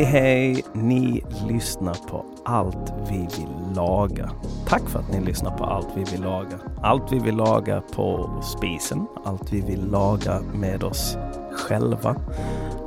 [0.00, 0.64] Hej hej!
[0.72, 4.30] Ni lyssnar på Allt vi vill laga.
[4.66, 6.58] Tack för att ni lyssnar på Allt vi vill laga.
[6.82, 11.16] Allt vi vill laga på spisen, allt vi vill laga med oss
[11.52, 12.16] själva.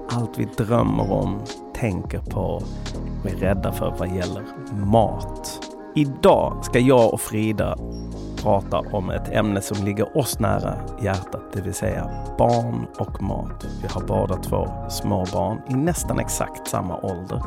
[0.10, 1.41] Allt vi drömmer om,
[1.75, 2.61] tänker på
[3.23, 4.43] och är rädda för vad gäller
[4.86, 5.70] mat.
[5.95, 7.77] Idag ska jag och Frida
[8.43, 13.66] prata om ett ämne som ligger oss nära hjärtat, det vill säga barn och mat.
[13.82, 17.43] Vi har båda två små barn i nästan exakt samma ålder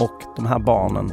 [0.00, 1.12] och de här barnen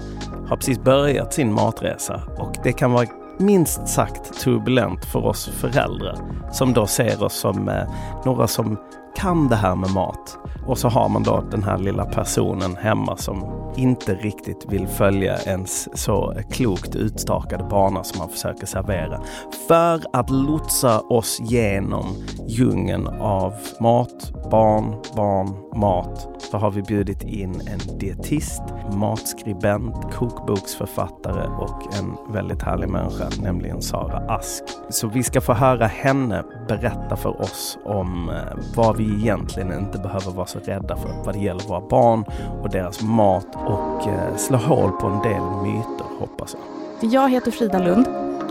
[0.50, 6.18] har precis börjat sin matresa och det kan vara minst sagt turbulent för oss föräldrar
[6.52, 7.90] som då ser oss som eh,
[8.26, 8.78] några som
[9.16, 10.38] kan det här med mat.
[10.68, 15.38] Och så har man då den här lilla personen hemma som inte riktigt vill följa
[15.38, 19.22] ens så klokt utstakade bana som man försöker servera.
[19.68, 22.06] För att lotsa oss genom
[22.48, 31.48] djungeln av mat, barn, barn, mat så har vi bjudit in en dietist, matskribent, kokboksförfattare
[31.48, 34.64] och en väldigt härlig människa, nämligen Sara Ask.
[34.90, 38.36] Så vi ska få höra henne berätta för oss om eh,
[38.76, 42.26] vad vi egentligen inte behöver vara så rädda för vad det gäller våra barn
[42.62, 46.56] och deras mat och eh, slå hål på en del myter, hoppas
[47.02, 47.14] jag.
[47.14, 48.08] Jag heter Frida Lund.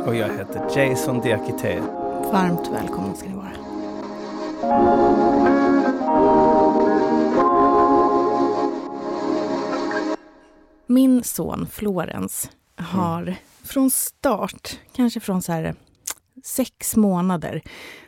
[0.07, 1.81] Och jag heter Jason Diakité.
[2.33, 3.53] Varmt välkomna ska ni vara.
[10.87, 13.35] Min son Florens har mm.
[13.63, 15.75] från start, kanske från så här
[16.43, 17.63] sex månader,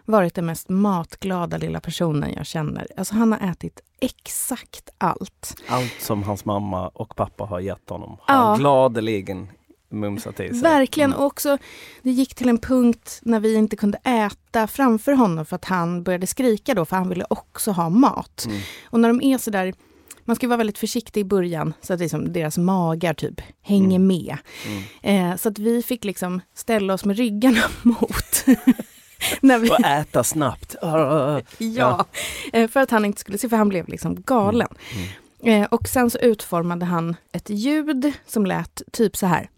[0.04, 2.86] varit den mest matglada lilla personen jag känner.
[2.96, 5.54] Alltså han har ätit exakt allt.
[5.68, 8.16] Allt som hans mamma och pappa har gett honom.
[8.20, 8.56] Han ja.
[8.56, 9.48] gladeligen
[9.88, 10.60] mumsat i sig.
[10.60, 11.10] Verkligen.
[11.10, 11.20] Mm.
[11.20, 11.58] Och också,
[12.02, 16.02] det gick till en punkt när vi inte kunde äta framför honom för att han
[16.02, 18.44] började skrika då, för han ville också ha mat.
[18.48, 18.60] Mm.
[18.90, 19.74] Och när de är sådär
[20.24, 24.06] man ska vara väldigt försiktig i början så att liksom deras magar typ hänger mm.
[24.06, 24.36] med.
[25.02, 25.32] Mm.
[25.32, 28.44] Eh, så att vi fick liksom ställa oss med ryggarna mot.
[29.40, 29.70] när vi...
[29.70, 30.76] Och äta snabbt.
[30.82, 32.04] ja, ja.
[32.52, 34.68] Eh, för att han inte skulle se, för han blev liksom galen.
[34.92, 35.06] Mm.
[35.42, 35.62] mm.
[35.62, 39.48] Eh, och sen så utformade han ett ljud som lät typ så här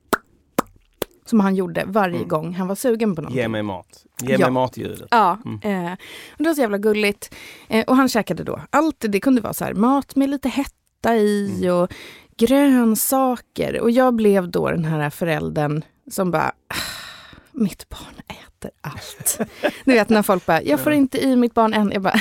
[1.26, 2.28] som han gjorde varje mm.
[2.28, 3.42] gång han var sugen på någonting.
[3.42, 4.04] Ge mig mat.
[4.22, 4.38] Ge ja.
[4.38, 5.08] mig matljudet.
[5.10, 5.86] Ja, mm.
[5.86, 5.92] eh,
[6.30, 7.34] och det var så jävla gulligt.
[7.68, 8.96] Eh, och han käkade då allt.
[9.08, 11.74] Det kunde vara så här, mat med lite hetta i mm.
[11.74, 11.92] och
[12.36, 13.80] grönsaker.
[13.80, 16.76] Och jag blev då den här föräldern som bara, ah,
[17.52, 19.38] mitt barn äter allt.
[19.84, 21.90] du vet när folk bara, jag får inte i mitt barn än.
[21.92, 22.20] Jag bara,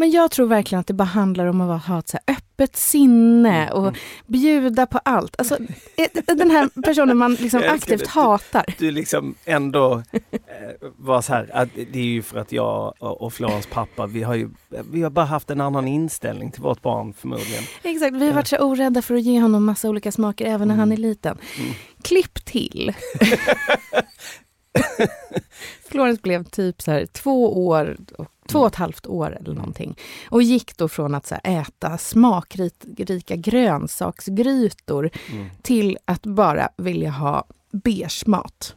[0.00, 3.62] men jag tror verkligen att det bara handlar om att ha ett så öppet sinne
[3.62, 3.94] mm, och mm.
[4.26, 5.34] bjuda på allt.
[5.38, 5.56] Alltså,
[6.26, 8.64] den här personen man liksom aktivt hatar.
[8.66, 10.20] Du, du liksom ändå eh,
[10.96, 14.34] var så här, att det är ju för att jag och Florens pappa, vi har
[14.34, 14.50] ju
[14.90, 17.64] vi har bara haft en annan inställning till vårt barn förmodligen.
[17.82, 20.74] Exakt, vi har varit så orädda för att ge honom massa olika smaker även när
[20.74, 20.78] mm.
[20.78, 21.38] han är liten.
[21.58, 21.72] Mm.
[22.02, 22.92] Klipp till!
[25.90, 29.96] Florens blev typ så här två år, och, två och ett halvt år eller någonting.
[30.28, 35.46] Och gick då från att så här, äta smakrika grönsaksgrytor mm.
[35.62, 38.74] till att bara vilja ha beige mat.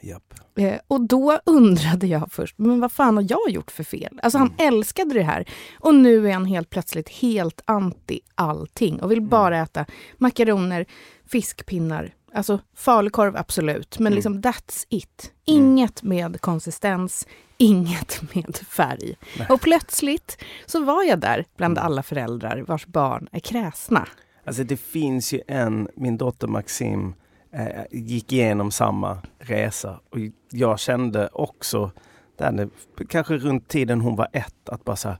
[0.00, 0.34] Japp.
[0.54, 4.20] Eh, och då undrade jag först, men vad fan har jag gjort för fel?
[4.22, 4.74] Alltså han mm.
[4.74, 5.48] älskade det här.
[5.80, 9.30] Och nu är han helt plötsligt helt anti allting och vill mm.
[9.30, 9.84] bara äta
[10.18, 10.86] makaroner,
[11.26, 13.98] fiskpinnar, Alltså falukorv, absolut.
[13.98, 14.14] Men mm.
[14.14, 15.32] liksom that's it.
[15.44, 16.18] Inget mm.
[16.18, 17.26] med konsistens,
[17.58, 19.16] inget med färg.
[19.38, 19.46] Nej.
[19.50, 21.86] Och plötsligt så var jag där bland mm.
[21.86, 24.08] alla föräldrar vars barn är kräsna.
[24.44, 27.14] Alltså det finns ju en, min dotter Maxim
[27.52, 30.18] eh, gick igenom samma resa och
[30.50, 31.90] jag kände också,
[32.38, 32.68] där,
[33.08, 35.18] kanske runt tiden hon var ett, att bara så här,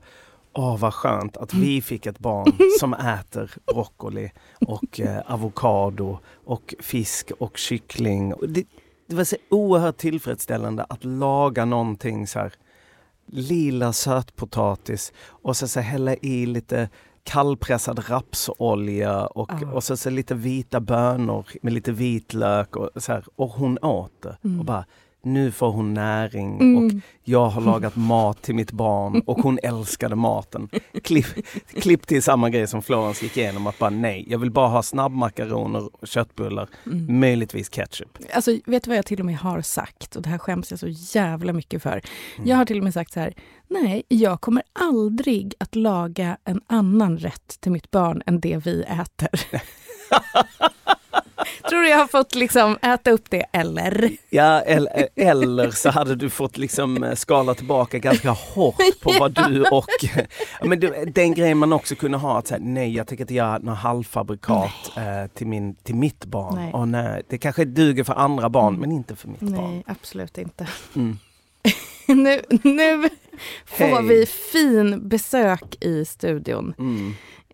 [0.55, 4.31] Åh vad skönt att vi fick ett barn som äter broccoli
[4.67, 8.33] och eh, avokado och fisk och kyckling.
[8.47, 8.63] Det,
[9.07, 12.53] det, var så oerhört tillfredsställande att laga någonting så här
[13.25, 16.89] lila sötpotatis och så, så hälla i lite
[17.23, 19.73] kallpressad rapsolja och, oh.
[19.73, 24.21] och så, så lite vita bönor med lite vitlök och så här, Och hon åt
[24.21, 24.37] det.
[24.43, 24.59] Mm.
[24.59, 24.85] Och bara,
[25.23, 26.85] nu får hon näring mm.
[26.85, 26.91] och
[27.23, 30.69] jag har lagat mat till mitt barn och hon älskade maten.
[31.03, 31.25] Klipp,
[31.67, 34.83] klipp till samma grej som Florence gick igenom, att bara nej, jag vill bara ha
[34.83, 37.19] snabbmakaroner köttbullar, mm.
[37.19, 38.17] möjligtvis ketchup.
[38.33, 40.15] Alltså, vet du vad jag till och med har sagt?
[40.15, 42.01] Och det här skäms jag så jävla mycket för.
[42.35, 42.49] Mm.
[42.49, 43.33] Jag har till och med sagt så här,
[43.67, 48.83] nej, jag kommer aldrig att laga en annan rätt till mitt barn än det vi
[48.83, 49.29] äter.
[51.69, 54.11] Tror du jag har fått liksom äta upp det eller?
[54.29, 59.33] Ja, eller, eller så hade du fått liksom eh, skala tillbaka ganska hårt på vad
[59.33, 59.85] du och...
[60.61, 63.57] Men det, den grejen man också kunde ha, att säga, nej jag tänker inte göra
[63.57, 66.55] några halvfabrikat eh, till, min, till mitt barn.
[66.55, 66.71] Nej.
[66.73, 67.21] Åh, nej.
[67.29, 69.73] Det kanske duger för andra barn men inte för mitt barn.
[69.73, 70.67] Nej, absolut inte.
[70.95, 71.17] Mm.
[72.07, 73.09] nu, nu
[73.65, 74.07] får Hej.
[74.07, 76.73] vi fin besök i studion.
[76.79, 77.13] Mm,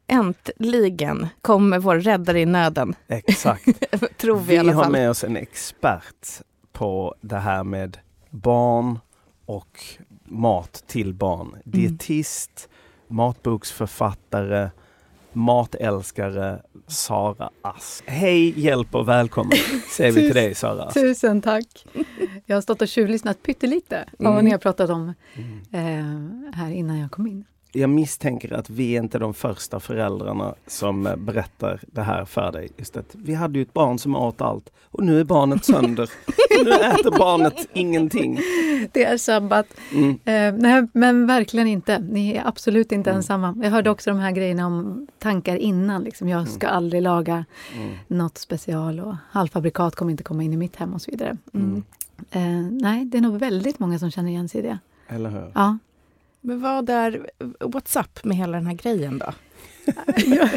[0.10, 3.66] Äntligen kommer vår räddare i nöden, exakt.
[4.18, 4.92] tror vi, Vi i alla har fall.
[4.92, 6.42] med oss en expert
[6.72, 7.98] på det här med
[8.30, 9.00] barn
[9.46, 9.84] och
[10.26, 11.48] mat till barn.
[11.48, 11.62] Mm.
[11.66, 12.70] Dietist,
[13.08, 14.72] matboksförfattare,
[15.34, 18.04] matälskare Sara Ask.
[18.08, 19.58] Hej, hjälp och välkommen
[19.96, 20.94] säger vi till dig Sara Ask.
[20.94, 21.86] Tusen tack!
[22.46, 24.46] Jag har stått och tjuvlyssnat pyttelite av vad Mm.
[24.46, 25.60] ni har pratat om Mm.
[26.50, 27.46] eh, här innan jag kom in.
[27.72, 32.52] Jag misstänker att vi är inte de första föräldrarna som eh, berättar det här för
[32.52, 32.70] dig.
[32.78, 36.10] Just att vi hade ju ett barn som åt allt och nu är barnet sönder.
[36.66, 38.40] nu äter barnet ingenting.
[38.92, 39.66] Det är sabbat.
[39.94, 40.10] Mm.
[40.10, 42.00] Eh, nej, men verkligen inte.
[42.00, 43.18] Ni är absolut inte Mm.
[43.18, 43.56] ensamma.
[43.64, 46.04] Jag hörde också de här grejerna om tankar innan.
[46.04, 46.30] Liksom.
[46.30, 47.46] Jag ska aldrig laga
[47.76, 47.90] Mm.
[48.08, 51.38] något special och halvfabrikat kommer inte komma in i mitt hem och så vidare.
[51.54, 51.84] Mm.
[52.32, 54.80] Eh, nej, det är nog väldigt många som känner igen sig i det.
[55.08, 55.52] Eller hur?
[55.56, 55.78] Ja.
[56.42, 59.34] Men vad är, what's up med hela den här grejen då?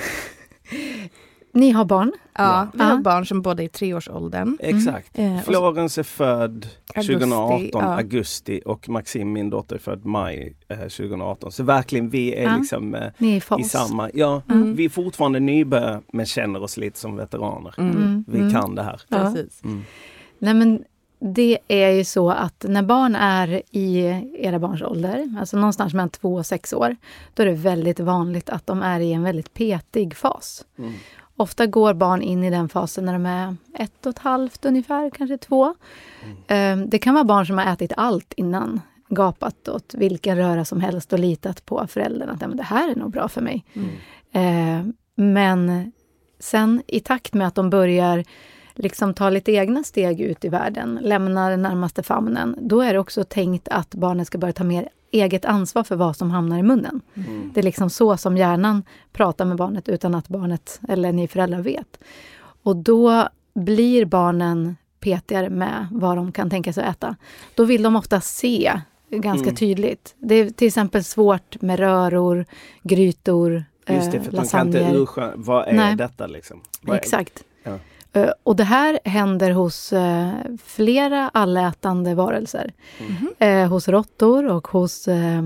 [1.54, 2.12] Ni har barn.
[2.34, 2.96] Ja, vi har Ja.
[3.00, 4.58] barn som båda är i treårsåldern.
[4.60, 5.18] Exakt.
[5.18, 7.80] Eh, och- Florens är född Augusti, 2018, ja.
[7.96, 11.52] augusti och Maxim, min dotter, är född maj eh, 2018.
[11.52, 12.56] Så verkligen, vi är Ja.
[12.56, 14.10] liksom eh, Ni är i samma...
[14.14, 14.74] Ja, Mm.
[14.74, 17.74] vi är fortfarande nybörjare men känner oss lite som veteraner.
[17.78, 17.96] Mm.
[17.96, 18.52] Mm, Vi mm.
[18.52, 19.00] kan det här.
[19.08, 19.18] Ja.
[19.18, 19.64] Precis.
[19.64, 19.82] Mm.
[20.38, 20.84] Nej, men
[21.24, 23.98] det är ju så att när barn är i
[24.38, 26.96] era barns ålder, alltså någonstans mellan två och sex år,
[27.34, 30.64] då är det väldigt vanligt att de är i en väldigt petig fas.
[30.78, 30.92] Mm.
[31.36, 35.10] Ofta går barn in i den fasen när de är ett och ett halvt ungefär,
[35.10, 35.74] kanske två.
[36.46, 40.80] Eh, Det kan vara barn som har ätit allt innan, gapat åt vilken röra som
[40.80, 43.64] helst och litat på föräldrarna att "Ja, men det här är nog bra för mig.
[43.72, 43.88] Mm.
[44.32, 45.92] Eh, men
[46.40, 48.24] sen i takt med att de börjar
[48.74, 52.98] liksom ta lite egna steg ut i världen, lämna den närmaste famnen, då är det
[52.98, 56.62] också tänkt att barnen ska börja ta mer eget ansvar för vad som hamnar i
[56.62, 57.00] munnen.
[57.14, 57.50] Mm.
[57.54, 58.82] Det är liksom så som hjärnan
[59.12, 61.98] pratar med barnet utan att barnet eller ni föräldrar vet.
[62.62, 67.16] Och då blir barnen petigare med vad de kan tänka sig att äta.
[67.54, 68.80] Då vill de ofta se
[69.10, 69.56] ganska Mm.
[69.56, 70.14] tydligt.
[70.18, 72.44] Det är till exempel svårt med röror,
[72.82, 75.00] grytor, Just det, eh, för att de kan inte lasagner.
[75.00, 75.96] urskilja, vad är Nej.
[75.96, 76.60] detta liksom?
[76.82, 77.44] Vad Exakt.
[77.62, 77.78] Ja.
[78.14, 80.28] Eh, Och det här händer hos eh,
[80.66, 82.72] flera allätande varelser.
[83.38, 85.42] Eh, hos råttor och hos eh,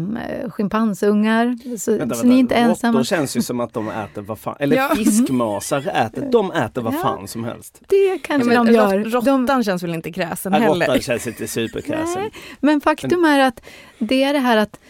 [0.49, 1.77] schimpansungar.
[1.79, 2.71] Så, Vänta, så ni är inte vänta.
[2.71, 2.93] ensamma.
[2.99, 4.89] Råttor känns ju som att de äter vad fan, eller Ja.
[4.97, 6.99] fiskmasar äter, de äter vad Ja.
[6.99, 7.81] fan som helst.
[7.89, 8.99] Det kanske Ja, de gör.
[8.99, 10.87] De, Råttan känns väl inte kräsen heller?
[10.87, 12.23] Råttan känns inte superkräsen.
[12.23, 12.31] Nej.
[12.61, 13.61] men faktum är att
[13.99, 14.81] det är det här att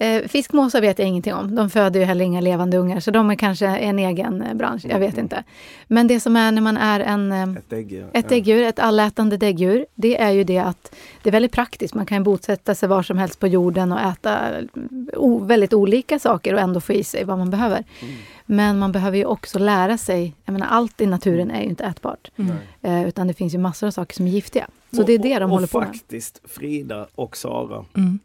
[0.00, 1.54] eh, fiskmåsar vet jag ingenting om.
[1.54, 4.82] De föder ju heller inga levande ungar, så de är kanske en egen eh, bransch.
[4.88, 5.24] Jag vet Mm.
[5.24, 5.44] inte.
[5.86, 8.06] Men det som är när man är en eh, Ett däggdjur.
[8.12, 11.94] Ett däggdjur, ett allätande däggdjur, det är ju det att det är väldigt praktiskt.
[11.94, 14.38] Man kan bosätta sig var som helst på jorden och äta
[15.16, 17.84] o, väldigt olika saker och ändå få i sig vad man behöver.
[18.02, 18.14] Mm.
[18.46, 21.84] Men man behöver ju också lära sig, jag menar allt i naturen är ju inte
[21.84, 22.30] ätbart.
[22.36, 22.56] Mm.
[22.82, 24.66] Eh, utan det finns ju massor av saker som är giftiga.
[24.92, 25.88] Så Och- det är det de och, håller och på med.
[25.88, 28.18] faktiskt Frida och Sara, Mm.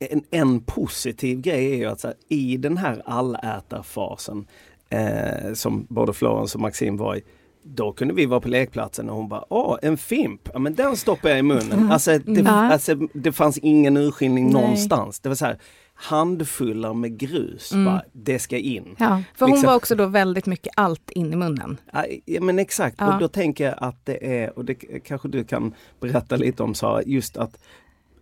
[0.00, 4.46] En, en positiv grej är ju att här, i den här allätarfasen
[4.88, 7.22] eh, som både Florence och Maxim var i,
[7.62, 10.96] då kunde vi vara på lekplatsen och hon bara, åh en fimp, ja men den
[10.96, 11.92] stoppar jag i munnen.
[11.92, 12.72] Alltså, det, Ja.
[12.72, 15.20] alltså, det fanns ingen urskiljning någonstans.
[15.20, 15.58] Det var så här,
[15.94, 17.84] handfullar med grus, Mm.
[17.84, 18.96] bara, det ska in.
[18.98, 19.22] Ja.
[19.36, 19.66] För hon Liksom.
[19.66, 21.76] var också då väldigt mycket allt in i munnen.
[22.24, 23.14] Ja, men exakt, Ja.
[23.14, 26.74] och då tänker jag att det är, och det kanske du kan berätta lite om
[26.74, 27.58] Sara, just att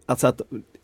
[0.06, 0.40] Alltså att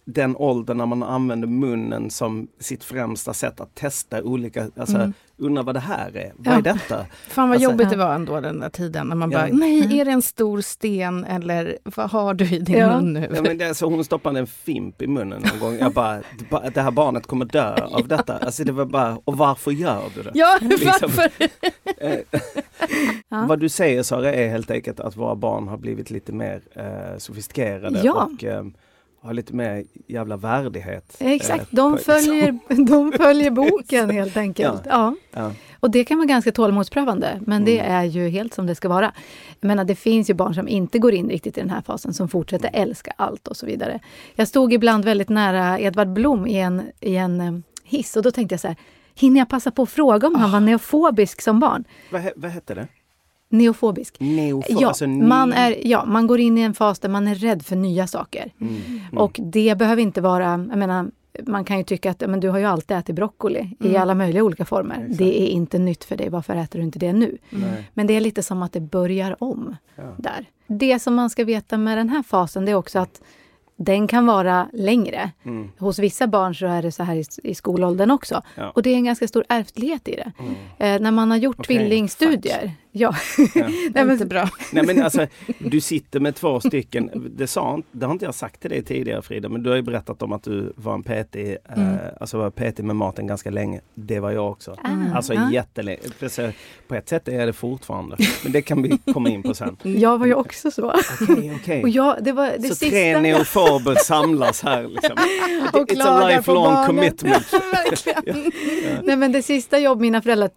[0.06, 5.12] den åldern när man använder munnen som sitt främsta sätt att testa olika, alltså Mm.
[5.38, 6.58] undra vad det här är, vad Ja.
[6.58, 7.06] är detta?
[7.28, 9.38] Fan vad Alltså- jobbigt det var ändå den där tiden när man Ja.
[9.38, 10.00] bara, nej Mm.
[10.00, 13.00] är det en stor sten eller vad har du i din Ja.
[13.00, 13.30] mun nu?
[13.34, 16.20] Ja, men det, är så hon stoppade en fimp i munnen någon gång, jag bara,
[16.74, 18.36] det här barnet kommer dö av detta.
[18.38, 20.30] Alltså det var bara, och varför gör du det?
[20.34, 20.88] Ja, Liksom.
[21.02, 21.30] varför?
[21.98, 22.18] Eh,
[23.28, 23.44] Ja.
[23.48, 27.18] Vad du säger Sara är helt enkelt att våra barn har blivit lite mer eh,
[27.18, 28.12] sofistikerade Ja.
[28.34, 28.64] och eh,
[29.24, 31.16] har lite mer jävla värdighet.
[31.18, 34.82] Exakt, eh, de följer, de följer boken helt enkelt.
[34.88, 35.14] Ja.
[35.32, 35.52] Ja.
[35.80, 37.92] Och det kan vara ganska tålamodsprövande, men det Mm.
[37.92, 39.12] är ju helt som det ska vara.
[39.60, 42.14] Jag menar, det finns ju barn som inte går in riktigt i den här fasen,
[42.14, 44.00] som fortsätter älska allt och så vidare.
[44.34, 47.52] Jag stod ibland väldigt nära Edvard Blom i en, i en eh,
[47.84, 48.76] hiss och då tänkte jag så här,
[49.14, 51.84] hinner jag passa på att fråga om han var neofobisk som barn?
[52.10, 52.88] Vad, vad hette det?
[53.58, 54.16] Neofobisk.
[54.20, 57.28] Neofo, Ja, alltså man ne- är, ja, man går in i en fas där man
[57.28, 58.52] är rädd för nya saker.
[58.60, 59.18] Mm, mm.
[59.18, 61.10] Och det behöver inte vara, jag menar,
[61.46, 64.02] man kan ju tycka att men du har ju alltid ätit broccoli i Mm.
[64.02, 64.94] alla möjliga olika former.
[65.00, 65.18] Exakt.
[65.18, 67.38] Det är inte nytt för dig, varför äter du inte det nu?
[67.50, 67.90] Nej.
[67.94, 70.14] Men det är lite som att det börjar om Ja.
[70.18, 70.44] där.
[70.66, 73.22] Det som man ska veta med den här fasen, det är också att
[73.76, 75.30] den kan vara längre.
[75.44, 75.68] Mm.
[75.78, 78.42] Hos vissa barn så är det så här i, i skolåldern också.
[78.54, 78.70] Ja.
[78.70, 80.32] Och det är en ganska stor ärftlighet i det.
[80.38, 80.54] Mm.
[80.78, 82.72] Eh, när man har gjort Okej, tvillingstudier.
[82.96, 83.14] Ja.
[83.36, 83.46] Ja.
[83.54, 84.48] Det Nej, är men, inte bra.
[84.72, 85.26] Nej men alltså,
[85.58, 87.10] du sitter med två stycken.
[87.36, 89.82] Det, sa, det har inte jag sagt till dig tidigare Frida, men du har ju
[89.82, 91.92] berättat om att du var en PT, Mm.
[91.92, 93.80] eh, alltså var PT med maten ganska länge.
[93.94, 94.76] Det var jag också.
[94.82, 95.50] Ah, Alltså ja.
[95.52, 95.98] jättelänge.
[96.18, 96.50] För så-
[96.88, 98.16] På ett sätt är jag det fortfarande.
[98.42, 99.76] Men det kan vi komma in på sen.
[99.82, 100.94] jag var ju också så.
[101.20, 101.82] Okej, okej.
[101.82, 102.86] Och jag, det var det Så sista...
[102.86, 104.82] tre neofober samlas här.
[104.88, 105.16] Liksom.
[105.72, 107.52] Och It's a lifelong commitment.
[107.52, 108.52] Verkligen.
[109.04, 110.50] Nej, men det sista jobb mina föräldrar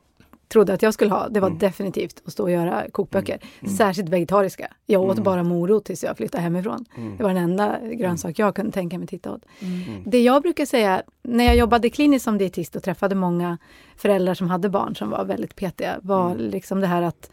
[0.47, 1.59] trodde att jag skulle ha, det var Mm.
[1.59, 3.39] definitivt att stå och göra kokböcker.
[3.61, 3.75] Mm.
[3.75, 4.67] Särskilt vegetariska.
[4.85, 5.23] Jag åt Mm.
[5.23, 6.85] bara morot tills jag flyttade hemifrån.
[6.97, 7.17] Mm.
[7.17, 9.41] Det var den enda grönsak jag kunde tänka mig titta åt.
[9.59, 10.03] Mm.
[10.05, 13.57] Det jag brukar säga, när jag jobbade kliniskt som dietist och träffade många
[13.97, 16.49] föräldrar som hade barn som var väldigt petiga, var Mm.
[16.49, 17.31] liksom det här att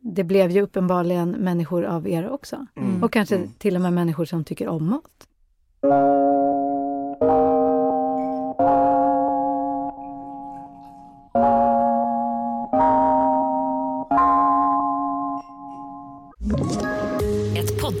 [0.00, 2.66] det blev ju uppenbarligen människor av er också.
[2.76, 3.02] Mm.
[3.04, 3.48] Och kanske Mm.
[3.58, 5.26] till och med människor som tycker om mat.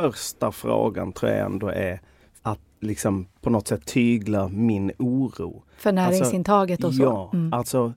[0.00, 2.00] första frågan tror jag ändå är
[2.42, 5.62] att liksom på något sätt tygla min oro.
[5.76, 7.02] För näringsintaget och så.
[7.02, 7.52] Ja, Mm.
[7.52, 7.92] alltså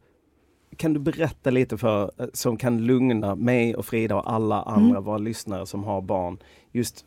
[0.77, 4.89] kan du berätta lite för, eh, som kan lugna mig och Frida och alla andra
[4.89, 5.03] Mm.
[5.03, 6.37] våra lyssnare som har barn.
[6.71, 7.05] Just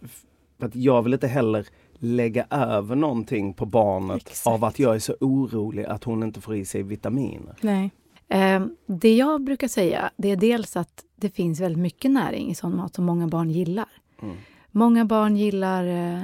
[0.58, 1.66] för att jag vill inte heller
[1.98, 4.46] lägga över någonting på barnet Exakt.
[4.54, 7.54] av att jag är så orolig att hon inte får i sig vitaminer.
[7.60, 7.90] Nej.
[8.28, 12.54] Eh, det jag brukar säga, det är dels att det finns väldigt mycket näring i
[12.54, 13.88] sån mat som många barn gillar.
[14.22, 14.36] Mm.
[14.76, 16.22] Många barn gillar eh,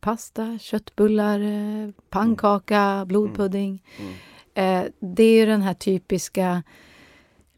[0.00, 3.82] pasta, köttbullar, eh, pannkaka, blodpudding.
[3.98, 4.12] Mm.
[4.54, 6.62] Eh, det är ju den här typiska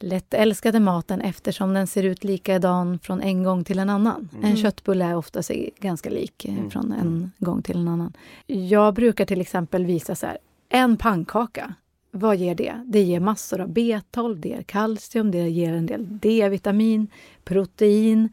[0.00, 4.28] lättälskade maten eftersom den ser ut likadan från en gång till en annan.
[4.32, 4.44] Mm.
[4.44, 5.42] En köttbulle är ofta
[5.80, 6.71] ganska lik eh, Mm.
[6.71, 8.12] från en gång till en annan.
[8.47, 11.75] Jag brukar till exempel visa så här, en pannkaka,
[12.11, 12.75] vad ger det?
[12.87, 17.06] Det ger massor av B12, det ger kalcium, det ger en del D-vitamin,
[17.44, 18.28] protein.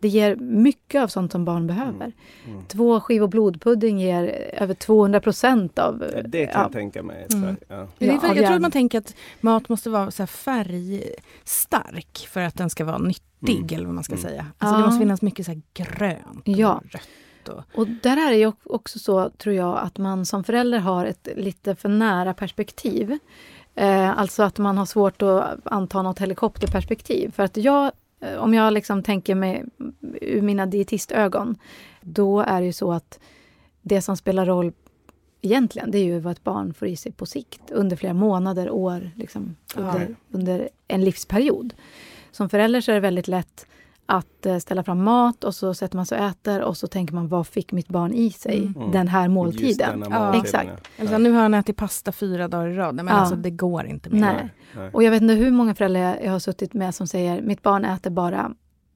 [0.00, 2.12] Det ger mycket av sånt som barn behöver.
[2.46, 2.64] Mm.
[2.68, 6.04] Två skivor blodpudding ger över 200 procent av...
[6.16, 7.26] Ja, Det kan ja, jag tänka mig.
[7.34, 7.56] Mm.
[7.68, 7.86] Ja.
[7.98, 12.70] Jag tror att man tänker att mat måste vara så här färgstark för att den
[12.70, 13.74] ska vara nyttig, Mm.
[13.74, 14.22] eller vad man ska Mm.
[14.22, 14.46] säga.
[14.58, 14.78] Alltså Ja.
[14.80, 16.74] Det måste finnas mycket så här grönt Ja.
[16.84, 17.08] och rött.
[17.48, 21.06] Och, Och där är det ju också så, tror jag, att man som förälder har
[21.06, 23.18] ett lite för nära perspektiv.
[23.74, 27.32] Eh, alltså att man har svårt att anta något helikopterperspektiv.
[27.32, 27.92] För att jag,
[28.38, 29.64] om jag liksom tänker mig
[30.20, 31.56] ur mina dietistögon,
[32.00, 33.20] då är det ju så att
[33.82, 34.72] det som spelar roll
[35.42, 38.70] egentligen, det är ju vad ett barn får i sig på sikt, under flera månader,
[38.70, 41.74] år, liksom, under, under en livsperiod.
[42.30, 43.66] Som förälder så är det väldigt lätt
[44.10, 47.14] att eh, ställa fram mat och så sätter man sig och äter och så tänker
[47.14, 48.90] man, vad fick mitt barn i sig Mm.
[48.90, 50.00] den här Just måltiden?
[50.00, 50.24] den här Ja.
[50.32, 50.68] måltiden, Exakt.
[50.96, 51.02] ja.
[51.02, 52.94] eller så, nu har han ätit pasta fyra dagar i rad.
[52.94, 53.12] Men Ja.
[53.12, 54.20] alltså det går inte mer.
[54.20, 54.48] Nej.
[54.76, 54.90] Nej.
[54.92, 57.84] Och jag vet inte hur många föräldrar jag- har suttit med som säger, mitt barn
[57.84, 58.50] äter bara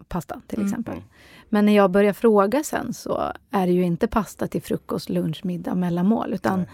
[0.08, 0.70] pasta till Mm.
[0.70, 0.94] exempel.
[0.94, 1.04] Mm.
[1.48, 5.40] Men när jag börjar fråga sen så är det ju inte pasta till frukost, lunch,
[5.44, 6.32] middag, mellanmål.
[6.34, 6.68] Utan Nej.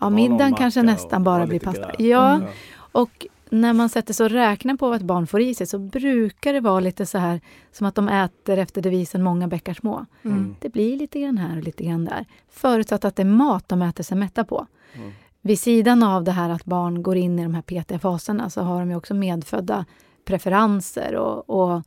[0.00, 1.90] ja, middagen kanske nästan bara blir pasta.
[1.98, 2.46] Ja, Mm.
[2.92, 5.78] och när man sätter sig och räknar på vad ett barn får i sig så
[5.78, 7.40] brukar det vara lite så här
[7.72, 10.06] som att de äter efter devisen många bäckar små.
[10.22, 10.56] Mm.
[10.60, 12.26] Det blir lite grann här och lite grann där.
[12.50, 14.66] Förutsatt att det är mat de äter sig mätta på.
[14.94, 15.10] Mm.
[15.40, 18.60] Vid sidan av det här att barn går in i de här petiga faserna så
[18.62, 19.84] har de ju också medfödda
[20.24, 21.82] preferenser och, och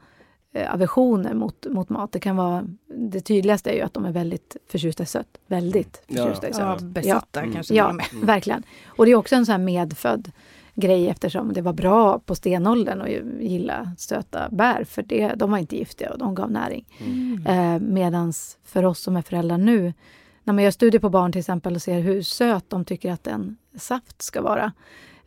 [0.53, 2.11] eh, aversioner mot, mot mat.
[2.11, 2.63] Det kan vara,
[2.95, 5.37] det tydligaste är ju att de är väldigt förtjusta i sött.
[5.47, 6.23] Väldigt Ja.
[6.23, 6.81] förtjusta i sött.
[6.81, 7.53] Ja, besatta Mm.
[7.53, 8.27] kanske Ja, till och med.
[8.27, 8.63] verkligen.
[8.85, 10.31] Och det är också en sån här medfödd
[10.75, 13.09] grej eftersom det var bra på stenåldern att
[13.43, 16.85] gilla söta bär för det, de var inte giftiga och de gav näring.
[16.99, 17.45] Mm.
[17.45, 19.93] Eh, medans för oss som är föräldrar nu,
[20.43, 23.27] när man gör studier på barn till exempel och ser hur söt de tycker att
[23.27, 24.73] en saft ska vara,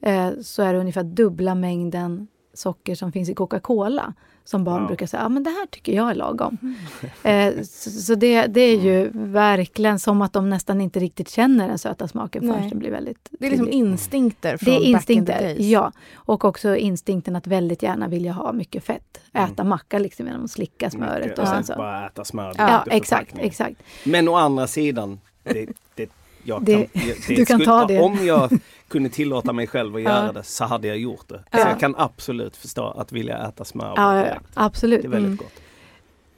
[0.01, 4.15] eh, så är det ungefär dubbla mängden socker som finns i Coca-Cola.
[4.49, 4.87] Som barn Wow.
[4.87, 6.59] brukar säga, ja men det här tycker jag är lagom.
[7.23, 11.69] Eh, så så det, det är ju verkligen som att de nästan inte riktigt känner
[11.69, 12.71] den söta smaken förrän Nej.
[12.71, 15.59] det blir väldigt Det är liksom instinkter från Det är back in the instinkter, days.
[15.67, 15.93] ja.
[16.15, 19.21] Och också instinkten att väldigt gärna vilja ha mycket fett.
[19.33, 21.25] Äta macka liksom genom att slicka smöret.
[21.25, 21.75] Mycket, Och sen så.
[21.77, 22.55] bara äta smör.
[22.59, 23.77] Ja, exakt, exakt.
[24.05, 26.11] Men å andra sidan, det, det,
[26.49, 28.01] jag Det- kan, det, du kan ta det.
[28.01, 28.51] Om jag
[28.89, 31.43] kunde tillåta mig själv att göra det så hade jag gjort det.
[31.53, 34.45] Så jag kan absolut förstå att vilja äta smör Ja, ja, ja, direkt.
[34.55, 35.03] absolut.
[35.03, 35.37] Det är väldigt Mm.
[35.37, 35.53] gott.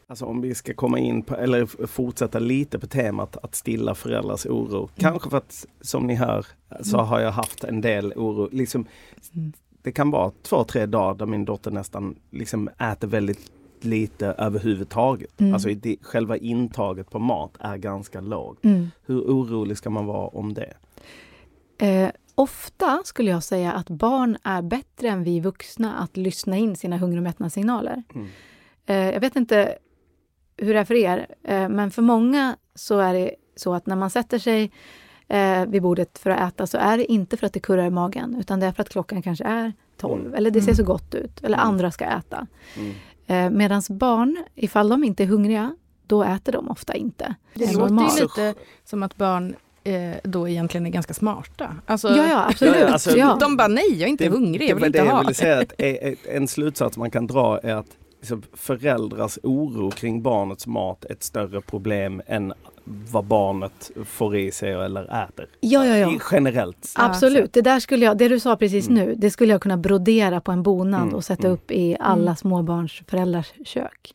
[0.06, 4.46] Alltså om vi ska komma in på, eller fortsätta lite på temat att stilla föräldrars
[4.46, 4.78] oro.
[4.78, 4.88] Mm.
[4.96, 6.46] Kanske för att som ni hör
[6.82, 8.48] så har jag haft en del oro.
[8.52, 8.86] Liksom,
[9.34, 9.52] Mm.
[9.82, 13.40] Det kan vara två, tre dagar där min dotter nästan liksom äter väldigt
[13.84, 15.40] lite överhuvudtaget.
[15.40, 15.54] Mm.
[15.54, 18.64] Alltså det, själva intaget på mat är ganska lågt.
[18.64, 18.90] Mm.
[19.06, 20.72] Hur orolig ska man vara om det?
[21.78, 26.76] Eh, ofta skulle jag säga att barn är bättre än vi vuxna att lyssna in
[26.76, 28.02] sina hunger och mättnadssignaler.
[28.14, 28.28] Mm.
[28.86, 29.78] Eh, jag vet inte
[30.56, 33.96] hur det är för er, eh, men för många så är det så att när
[33.96, 34.70] man sätter sig
[35.28, 37.90] eh, vid bordet för att äta så är det inte för att det kurrar i
[37.90, 40.34] magen, utan det är för att klockan kanske är 12 Mm.
[40.34, 40.76] eller det ser Mm.
[40.76, 41.68] så gott ut, eller Mm.
[41.68, 42.46] andra ska äta.
[42.76, 42.92] Mm.
[43.30, 45.74] Eh, Medan barn, ifall de inte är hungriga,
[46.06, 47.34] då äter de ofta inte.
[47.54, 49.94] Det är låter ju lite som att barn eh,
[50.24, 51.76] då egentligen är ganska smarta.
[51.86, 52.74] Alltså, Ja, ja, absolut.
[52.74, 53.36] Ja, ja, alltså, ja.
[53.40, 55.16] De bara nej, jag är inte hungrig, jag vill det inte det ha.
[55.16, 55.58] jag ville säga.
[55.60, 57.86] Att är- är- en slutsats man kan dra är att
[58.20, 62.52] liksom, föräldrars oro kring barnets mat är ett större problem än
[62.84, 65.46] vad barnet får i sig eller äter.
[65.60, 66.12] ja, ja, ja.
[66.32, 66.92] Generellt.
[66.94, 69.04] Absolut, det där skulle jag, det du sa precis Mm.
[69.04, 71.52] nu, det skulle jag kunna brodera på en bonad Mm, och sätta mm.
[71.54, 74.14] upp i alla småbarnsföräldrars kök.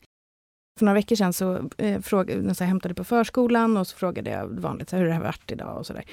[0.79, 4.29] För några veckor sedan så, eh, fråga, så jag hämtade på förskolan och så frågade
[4.29, 6.03] jag vanligt så här, hur det har varit idag och sådär.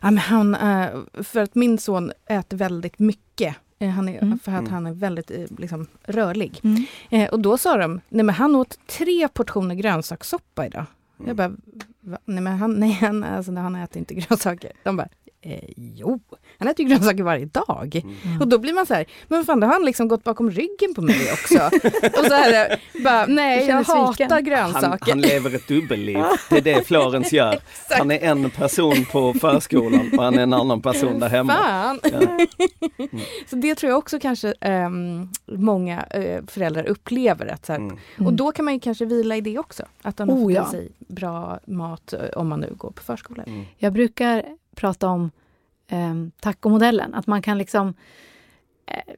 [0.00, 0.88] Ja, men han, eh,
[1.22, 3.56] för att min son äter väldigt mycket.
[3.82, 4.38] Eh, han är, Mm.
[4.38, 4.72] För att Mm.
[4.72, 6.60] han är väldigt eh, liksom, rörlig.
[6.64, 6.84] Mm.
[7.10, 10.84] Eh, och då sa de, nej men han åt tre portioner grönsakssoppa idag.
[11.18, 11.28] Mm.
[11.28, 11.52] Jag bara,
[12.00, 12.18] va?
[12.24, 14.72] nej men han, nej, han, alltså, han äter inte grönsaker.
[14.82, 15.08] De bara,
[15.40, 16.20] eh, jo,
[16.62, 18.00] han äter ju grönsaker varje dag.
[18.24, 18.40] Mm.
[18.40, 20.94] Och då blir man så här, men fan då har han liksom gått bakom ryggen
[20.94, 21.70] på mig också.
[22.18, 24.00] och så här, bara, nej jag sviken.
[24.02, 25.12] hatar Han, grönsaker.
[25.12, 26.18] han lever ett dubbelliv.
[26.50, 27.58] Det är det Florens gör.
[27.90, 31.52] Han är en person på förskolan och han är en annan person där hemma.
[31.52, 32.00] Fan!
[32.02, 32.46] Ja.
[33.50, 37.46] så det tror jag också kanske ehm, många eh, föräldrar upplever.
[37.46, 38.26] Att, så här, Mm.
[38.26, 39.82] Och då kan man ju kanske vila i det också.
[40.02, 40.70] Att de har Oh, fått ja.
[40.70, 43.42] sig bra mat eh, om man nu går på förskola.
[43.42, 43.64] Mm.
[43.78, 44.44] Jag brukar
[44.76, 45.30] prata om
[45.92, 47.94] eh, tacomodellen, att man kan liksom
[48.86, 49.14] eh,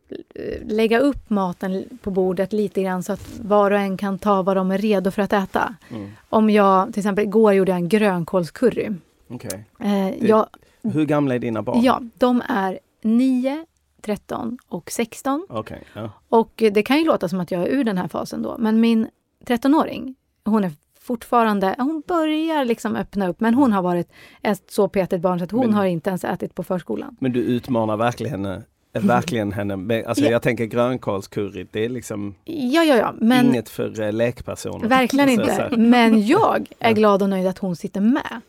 [0.67, 4.57] lägga upp maten på bordet lite grann så att var och en kan ta vad
[4.57, 5.75] de är redo för att äta.
[5.91, 6.11] Mm.
[6.29, 8.91] Om jag, till exempel igår gjorde jag en grönkålscurry.
[9.29, 9.65] Okej.
[9.81, 10.47] Eh, jag,
[10.83, 11.83] Hur gamla är dina barn?
[11.83, 13.67] ja, de är 9,
[14.01, 15.47] 13 och 16.
[15.49, 16.11] Okej, ja.
[16.29, 18.81] Och det kan ju låta som att jag är ur den här fasen då, men
[18.81, 19.09] min
[19.47, 20.73] 13-åring, hon är
[21.05, 24.12] fortfarande, hon börjar liksom öppna upp, men hon har varit
[24.43, 27.17] ett så petigt barn så att hon Men- har inte ens ätit på förskolan.
[27.21, 28.62] Men du utmanar verkligen henne.
[28.95, 30.05] eh, Verkligen henne.
[30.07, 30.31] Alltså Ja.
[30.31, 34.88] jag tänker grönkålscurry, det är liksom Ja, ja, ja, men inget för eh, lekpersoner.
[34.88, 35.71] verkligen inte.
[35.77, 38.40] Men jag är glad och nöjd att hon sitter med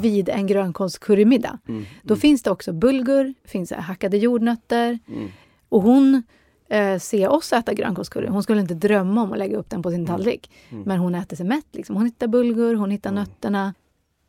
[0.00, 1.58] vid en grönkålscurrymiddag.
[1.68, 1.84] Mm.
[2.02, 5.28] Då finns det också bulgur, finns hackade jordnötter Mm.
[5.68, 6.22] och hon
[6.70, 8.26] eh, ser oss äta grönkålscurry.
[8.28, 10.50] Hon skulle inte drömma om att lägga upp den på sin tallrik.
[10.70, 10.82] Mm.
[10.82, 11.66] Men hon äter sig mätt.
[11.72, 11.96] Liksom.
[11.96, 13.22] Hon hittar bulgur, hon hittar Mm.
[13.22, 13.74] nötterna.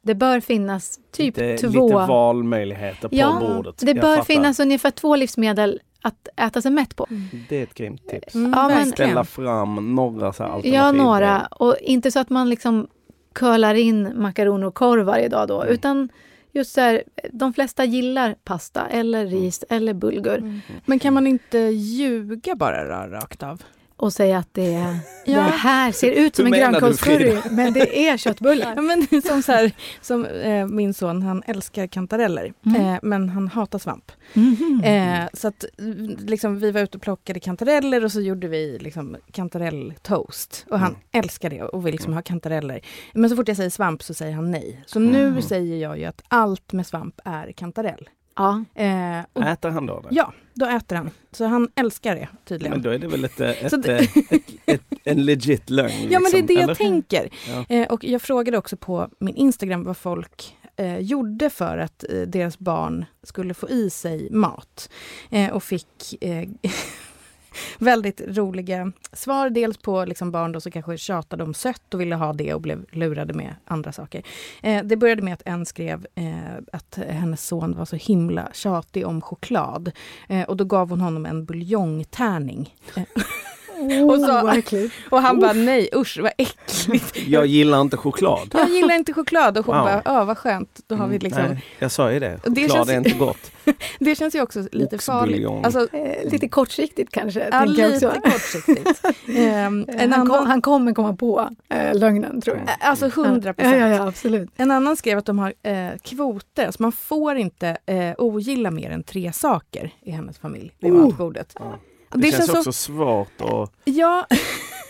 [0.02, 1.68] Det bör finnas typ lite, två...
[1.88, 3.76] lite valmöjligheter på ja, bordet.
[3.78, 4.24] det bör fattar.
[4.24, 7.08] finnas ungefär två livsmedel att äta sig mätt på.
[7.50, 8.36] Det är ett grymt tips.
[8.36, 8.86] Mm, Ja, men-.
[8.86, 10.74] Ställa fram några så här alternativ.
[10.74, 11.46] Ja, några.
[11.52, 12.88] Och inte så att man liksom
[13.34, 15.74] curlar in makaroner och korv varje dag då, Mm.
[15.74, 16.10] utan
[16.52, 20.62] just så här, de flesta gillar pasta eller ris eller bulgur Mm.
[20.86, 23.64] Men kan man inte ljuga bara rakt av?
[24.00, 25.36] Och säga att det, är, Ja.
[25.36, 28.74] det här ser ut som Hur en grönkålscurry, men det är köttbullar.
[28.76, 32.82] Ja, men det är som, så här, som eh, min son, han älskar kantareller, Mm.
[32.94, 34.12] eh, men han hatar svamp.
[34.34, 34.82] Mhm.
[34.84, 38.78] Eh, så att mm, liksom, vi var ute och plockade kantareller och så gjorde vi
[38.82, 40.66] liksom, kantarelltoast.
[40.70, 41.02] Och han Mm.
[41.12, 42.80] älskar det och vill liksom ha kantareller.
[43.14, 44.84] Men så fort jag säger svamp så säger han nej.
[44.86, 45.12] Så Mm.
[45.12, 48.10] nu säger jag ju att allt med svamp är kantarell.
[48.40, 48.64] Ja.
[48.84, 50.08] Eh, och, Äter han då det?
[50.12, 51.10] ja, då äter han.
[51.32, 52.72] Så han älskar det tydligen.
[52.72, 55.92] Men då är det väl ett, ett, Så ett, ett, ett, en legit lögn?
[56.10, 56.76] Ja men det är liksom, det jag eller?
[56.76, 57.30] tänker.
[57.48, 57.76] Ja.
[57.76, 62.22] Eh, och jag frågade också på min Instagram vad folk eh, gjorde för att eh,
[62.22, 64.90] deras barn skulle få i sig mat.
[65.30, 66.50] Eh, och fick eh,
[67.80, 69.50] väldigt roliga svar.
[69.50, 72.62] Dels på liksom barn då som kanske tjatade om sött och ville ha det och
[72.62, 74.24] blev lurade med andra saker.
[74.62, 79.08] Eh, det började med att en skrev eh, att hennes son var så himla tjatig
[79.08, 79.92] om choklad.
[80.30, 82.76] Eh, och då gav hon honom en buljongtärning.
[82.96, 83.04] Eh,
[83.92, 87.18] Eh, och, så, och han bara nej usch vad äckligt.
[87.28, 88.50] Jag gillar inte choklad.
[88.54, 89.86] Jag gillar inte choklad och hon Wow.
[89.86, 90.80] bara ja vad skönt.
[90.88, 92.98] Då har vi Mm, liksom, nej, jag sa ju det, Och det choklad känns- är
[92.98, 93.52] inte gott.
[94.00, 95.48] det känns ju också lite farligt.
[95.64, 97.50] Alltså, Eh, lite kortsiktigt kanske.
[97.52, 99.02] ja, lite kortsiktigt.
[99.28, 102.68] Eh, en han, kom, annan, han kommer komma på eh, lögnen tror jag.
[102.82, 103.78] alltså 100 Ja, procent.
[103.82, 104.50] ja, ja, absolut.
[104.58, 108.90] En annan skrev att de har eh, kvoter, alltså man får inte eh, ogilla mer
[108.92, 111.06] än tre saker i hennes familj vid Oh.
[111.06, 111.54] matbordet.
[111.60, 111.80] Ja.
[112.10, 113.72] Och Det, känns, så- också svårt att...
[113.86, 114.28] Ja,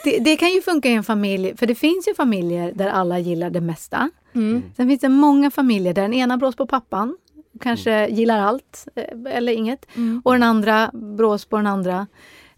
[0.04, 3.20] Det, det kan ju funka i en familj, för det finns ju familjer där alla
[3.20, 4.10] gillar det mesta.
[4.34, 4.64] mm.
[4.78, 7.18] Sen finns det många familjer där den ena brås på pappan,
[7.62, 9.86] kanske gillar allt eh, eller inget.
[9.96, 10.22] Mm.
[10.26, 12.08] Och den andra brås på den andra.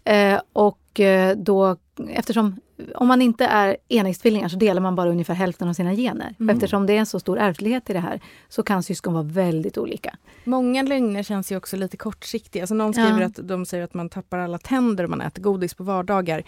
[0.04, 1.76] Eh, och eh, då,
[2.08, 2.56] eftersom
[2.94, 6.34] om man inte är enäggstvillingar så delar man bara ungefär hälften av sina gener.
[6.40, 6.54] Mm.
[6.56, 9.78] Eftersom det är en så stor ärftlighet i det här så kan syskon vara väldigt
[9.78, 10.16] olika.
[10.44, 12.62] Många lögner känns ju också lite kortsiktiga.
[12.62, 13.26] Alltså någon skriver Ja.
[13.26, 16.42] att de säger att man tappar alla tänder om man äter godis på vardagar.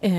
[0.00, 0.10] Eh,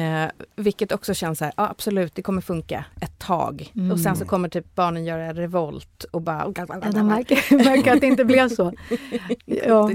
[0.56, 3.72] vilket också känns så här, ja, absolut det kommer funka ett tag.
[3.76, 3.92] Mm.
[3.92, 6.54] Och sen så kommer typ barnen göra revolt och bara...
[6.56, 8.74] Ja, de märker, märker att det inte blev så.
[9.46, 9.92] Ja.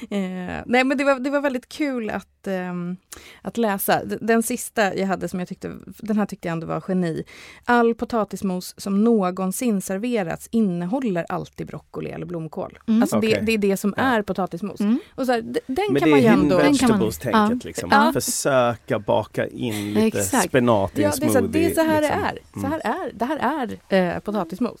[0.10, 2.96] Eh, nej men det var, det var väldigt kul att, ehm,
[3.42, 4.00] att läsa.
[4.20, 7.24] Den sista jag hade som jag tyckte, den här tyckte jag ändå var geni.
[7.64, 12.78] All potatismos som någonsin serverats innehåller alltid broccoli eller blomkål.
[12.88, 13.02] Mm.
[13.02, 13.42] Alltså det, Okej.
[13.42, 14.02] det är det som Ja.
[14.02, 14.80] är potatismos.
[14.80, 14.98] Mm.
[15.14, 16.58] Och så här, den Men kan det man ju är ändå...
[16.58, 17.68] Den kan man- vegetables-tänket ja.
[17.68, 17.88] liksom.
[17.92, 18.10] Ja.
[18.14, 20.44] Försöka baka in lite Exakt.
[20.48, 21.48] spenat i en det är så, smoothie.
[21.48, 22.20] det är så här liksom.
[22.22, 22.38] det är.
[22.60, 22.70] Så Mm.
[22.72, 23.12] här är.
[23.14, 23.38] Det här
[23.90, 24.80] är eh, potatismos.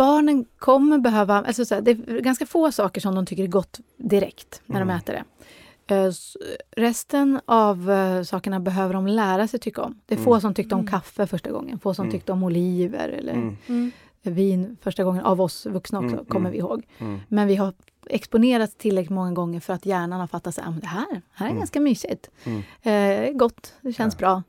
[0.00, 3.46] Barnen kommer behöva, alltså så här, det är ganska få saker som de tycker är
[3.46, 5.24] gott direkt när de äter det.
[5.94, 6.10] Eh,
[6.76, 10.00] Resten av eh, sakerna behöver de lära sig tycka om.
[10.06, 13.32] Det är få som tyckte om kaffe första gången, få som tyckte om oliver eller
[13.32, 13.56] Mm.
[13.66, 13.90] Mm.
[14.22, 16.52] vin första gången, av oss vuxna också, Mm, kommer mm.
[16.52, 16.86] vi ihåg.
[16.98, 17.20] Mm.
[17.28, 17.72] Men vi har
[18.06, 21.50] exponerats tillräckligt många gånger för att hjärnan har fattat att ah, det här, här är
[21.50, 21.58] Mm.
[21.58, 22.30] ganska mysigt.
[22.44, 22.62] Mm.
[23.28, 24.18] Eh, gott, det känns Ja.
[24.18, 24.42] bra.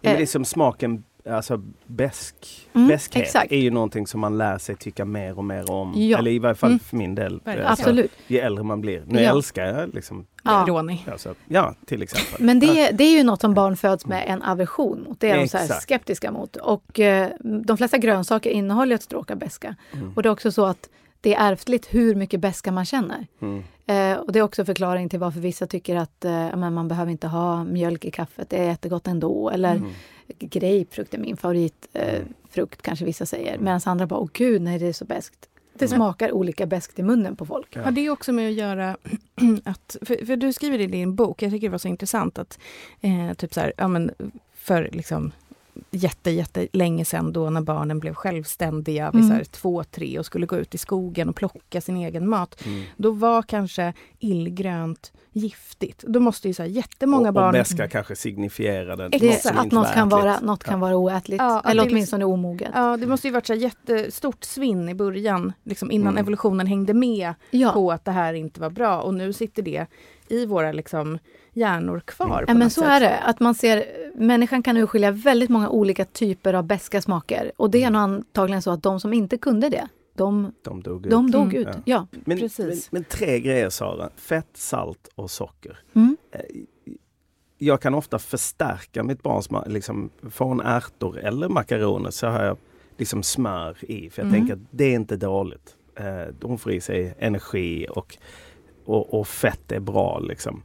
[0.00, 2.34] Ja, men det är som smaken, alltså besk.
[2.74, 3.52] Mm, Beskhet exakt.
[3.52, 5.92] är ju någonting som man lär sig tycka mer och mer om.
[5.96, 6.18] Ja.
[6.18, 6.78] Eller i varje fall Mm.
[6.78, 7.40] för min del.
[7.44, 8.12] Alltså, Absolut.
[8.26, 9.02] Ju äldre man blir.
[9.06, 9.30] Nu Ja.
[9.30, 10.82] älskar jag liksom, Ja.
[11.12, 12.46] Alltså, ja till exempel.
[12.46, 15.20] Men det, det är ju något som barn föds med en aversion mot.
[15.20, 15.82] Det är de så här Exakt.
[15.82, 16.56] skeptiska mot.
[16.56, 17.28] Och eh,
[17.64, 19.74] de flesta grönsaker innehåller ett stråk av beska.
[19.92, 20.12] Mm.
[20.16, 20.88] Och det är också så att
[21.20, 23.26] det är ärftligt hur mycket beska man känner.
[23.40, 23.62] Mm.
[23.86, 27.26] Eh, och det är också förklaring till varför vissa tycker att eh, man behöver inte
[27.26, 29.50] ha mjölk i kaffet, det är jättegott ändå.
[29.50, 29.90] Eller Mm.
[30.38, 33.58] grapefrukt är min favoritfrukt, eh, frukt, kanske vissa säger.
[33.58, 35.48] Medan andra bara, åh gud, nej det är så beskt.
[35.74, 35.96] Det Mm.
[35.96, 37.76] smakar olika beskt i munnen på folk.
[37.76, 37.82] Ja.
[37.82, 38.96] Har det också med att göra
[39.64, 42.58] att, för, för du skriver i din bok, jag tycker det var så intressant att
[43.00, 44.10] eh, typ så här, ja men
[44.54, 45.32] för liksom
[45.90, 49.28] jätte, jätte länge sedan då när barnen blev självständiga vid Mm.
[49.30, 52.66] så här två, tre och skulle gå ut i skogen och plocka sin egen mat.
[52.66, 52.82] Mm.
[52.96, 56.02] Då var kanske illgrönt giftigt.
[56.02, 57.46] Då måste ju så här jättemånga och, barn...
[57.46, 60.64] och beska kanske signifierade Det- Det, något som att inte något var kan, vara, något
[60.64, 60.80] kan Ja.
[60.80, 61.38] vara oätligt.
[61.40, 62.70] Ja, att det eller liksom- åtminstone omoget.
[62.74, 66.20] Ja, det måste ju varit så här jättestort svinn i början, liksom innan Mm.
[66.20, 67.72] evolutionen hängde med Ja.
[67.72, 69.00] på att det här inte var bra.
[69.00, 69.86] Och nu sitter det
[70.28, 71.18] i våra liksom,
[71.58, 72.26] hjärnor kvar.
[72.44, 72.90] på Ja, men så sätt.
[72.90, 73.18] är det.
[73.18, 77.52] Att man ser, människan kan urskilja väldigt många olika typer av beska smaker.
[77.56, 81.06] Och det är nog antagligen så att de som inte kunde det, de, De dog
[81.06, 81.10] ut.
[81.10, 81.60] de dog Mm.
[81.60, 81.68] ut.
[81.74, 81.82] Ja.
[81.84, 82.06] Ja.
[82.10, 82.92] men, men, precis.
[82.92, 84.10] men tre grejer Sara.
[84.16, 85.78] Fett, salt och socker.
[85.94, 86.16] Mm.
[86.32, 86.40] Eh,
[87.60, 92.56] Jag kan ofta förstärka mitt barns, liksom från ärtor eller makaroner så har jag
[92.96, 94.10] liksom smör i.
[94.10, 94.40] För jag Mm.
[94.40, 95.76] tänker att det är inte dåligt.
[95.96, 98.16] Eh, De får i sig energi och,
[98.84, 100.62] och, och fett är bra liksom.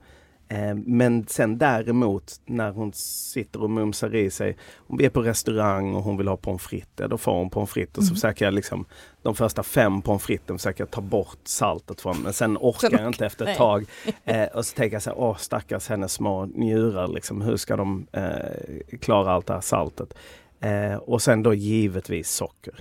[0.53, 5.21] Eh, men sen däremot när hon sitter och mumsar i sig, om vi är på
[5.21, 8.15] restaurang och hon vill ha pommes frites, då får hon pommes frites och så Mm.
[8.15, 8.85] försöker jag liksom
[9.21, 13.07] de första fem pommes fritesen försöker jag ta bort saltet från men sen orkar jag
[13.07, 13.85] inte efter ett tag.
[14.25, 17.75] Eh, och så tänker jag så här, åh stackars hennes små njurar liksom, hur ska
[17.75, 20.13] de eh, klara allt det här saltet?
[20.59, 22.73] Eh, och sen då givetvis socker.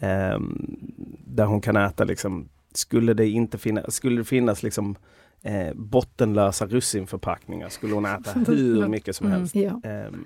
[0.00, 0.38] Eh,
[1.26, 4.96] där hon kan äta liksom, skulle det inte finnas, skulle det finnas liksom
[5.42, 9.38] eh, bottenlösa russinförpackningar skulle hon äta hur mycket som Mm.
[9.38, 9.54] helst.
[9.54, 9.80] Ja.
[9.84, 10.24] Ehm,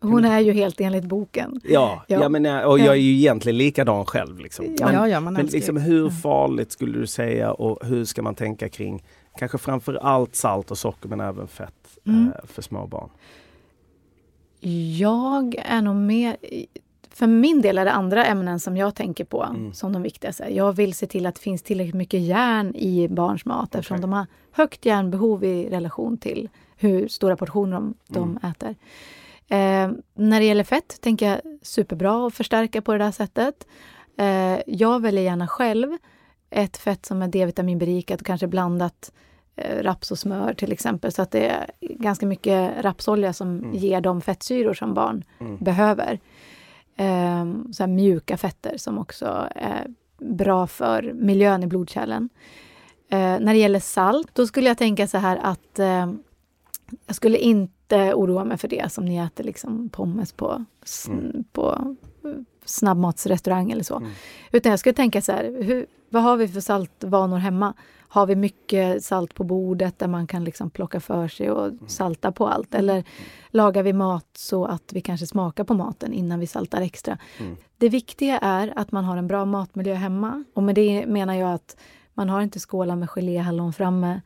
[0.00, 1.60] Hon är ju helt enligt boken.
[1.64, 2.20] ja, ja.
[2.22, 2.28] Ja.
[2.28, 4.38] men jag- och jag är ju egentligen likadan själv.
[4.38, 4.64] Liksom.
[4.78, 6.10] Ja, Men- ja, man men liksom, hur Mm.
[6.12, 9.04] farligt skulle du säga och hur ska man tänka kring
[9.38, 12.24] kanske framför allt salt och socker men även fett Mm.
[12.34, 13.08] eh, för små barn?
[14.98, 16.36] Jag är nog mer...
[17.16, 19.72] För min del är det andra ämnen som jag tänker på Mm.
[19.72, 20.44] som de viktigaste.
[20.54, 24.02] Jag vill se till att det finns tillräckligt mycket järn i barns mat eftersom Okej.
[24.02, 28.50] de har högt järnbehov i relation till hur stora portioner de, de Mm.
[28.50, 28.74] äter.
[29.48, 33.66] Eh, när det gäller fett tänker jag superbra att förstärka på det där sättet.
[34.18, 35.88] Eh, jag väljer gärna själv
[36.50, 39.12] ett fett som är D-vitaminberikat och kanske blandat
[39.56, 41.12] eh, raps och smör till exempel.
[41.12, 43.74] Så att det är ganska mycket rapsolja som Mm.
[43.74, 45.56] ger de fettsyror som barn Mm.
[45.56, 46.18] behöver.
[46.96, 49.86] Ehm, så här mjuka fetter som också är
[50.18, 52.28] bra för miljön i blodkärlen.
[53.08, 56.12] Eh, när det gäller salt, då skulle jag tänka så här att eh,
[57.06, 60.64] jag skulle inte oroa mig för det som ni äter liksom pommes på,
[61.08, 61.44] Mm.
[61.52, 62.30] på eh,
[62.64, 63.96] snabbmatsrestaurang eller så.
[63.96, 64.10] Mm.
[64.52, 67.74] Utan jag skulle tänka så här, hur, vad har vi för saltvanor hemma?
[68.16, 72.32] Har vi mycket salt på bordet där man kan liksom plocka för sig och salta
[72.32, 72.74] på allt?
[72.74, 73.04] Eller
[73.50, 77.18] lagar vi mat så att vi kanske smakar på maten innan vi saltar extra?
[77.40, 77.56] Mm.
[77.78, 80.44] Det viktiga är att man har en bra matmiljö hemma.
[80.54, 81.76] Och med det menar jag att
[82.14, 84.20] man har inte skålar med geléhallon framme.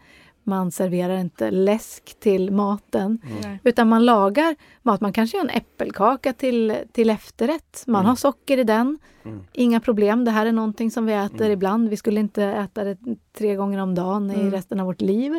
[0.51, 3.19] Man serverar inte läsk till maten.
[3.43, 3.59] Nej.
[3.65, 5.01] Utan man lagar mat.
[5.01, 7.85] Man kanske gör en äppelkaka till, till efterrätt.
[7.87, 8.09] Man Mm.
[8.09, 8.99] har socker i den.
[9.25, 9.41] Mm.
[9.53, 10.25] Inga problem.
[10.25, 11.53] Det här är någonting som vi äter Mm.
[11.53, 11.89] ibland.
[11.89, 12.97] Vi skulle inte äta det
[13.39, 14.51] tre gånger om dagen i Mm.
[14.51, 15.33] resten av vårt liv.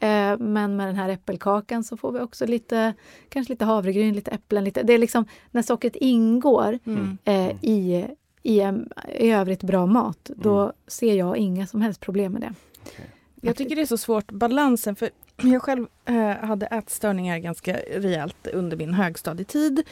[0.00, 2.94] Eh, men med den här äppelkakan så får vi också lite,
[3.28, 4.64] kanske lite havregryn, lite äpplen.
[4.64, 7.18] Lite, det är liksom när sockret ingår Mm.
[7.24, 8.06] eh, i,
[8.42, 10.30] i, en, i övrigt bra mat.
[10.36, 10.72] Då Mm.
[10.86, 12.54] ser jag inga som helst problem med det.
[13.40, 15.10] Jag tycker det är så svårt, balansen, för
[15.42, 15.86] jag själv
[16.46, 19.82] hade ätstörningar ganska rejält under min högstadietid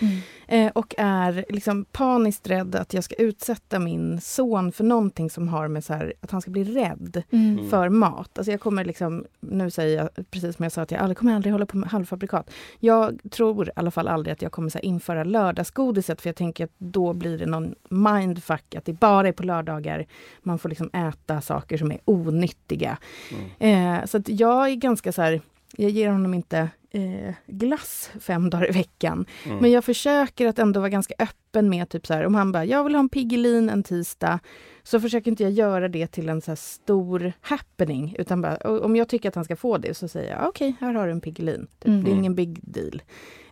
[0.48, 5.48] eh, och är liksom paniskt rädd att jag ska utsätta min son för någonting som
[5.48, 7.70] har med så här, att han ska bli rädd Mm.
[7.70, 8.38] för mat.
[8.38, 11.34] Alltså jag kommer liksom, nu säger jag precis som jag sa att jag aldrig kommer
[11.34, 12.50] aldrig hålla på med halvfabrikat.
[12.78, 16.36] Jag tror i alla fall aldrig att jag kommer så här införa lördagsgodiset för jag
[16.36, 20.06] tänker att då blir det någon mindfuck att det bara är på lördagar
[20.42, 22.98] man får liksom äta saker som är onyttiga.
[23.60, 23.98] Mm.
[23.98, 25.40] Eh, så att jag är ganska så här,
[25.76, 29.26] jag ger honom inte eh, glass fem dagar i veckan.
[29.44, 29.58] Mm.
[29.58, 32.64] Men jag försöker att ändå vara ganska öppen med typ så här, om han bara,
[32.64, 34.38] jag vill ha en Piggelin en tisdag,
[34.82, 38.96] så försöker inte jag göra det till en så här stor happening, utan bara, om
[38.96, 41.20] jag tycker att han ska få det så säger jag, okej, här har du en
[41.20, 41.66] Piggelin.
[41.78, 42.04] Typ, Mm.
[42.04, 43.02] Det är ingen big deal.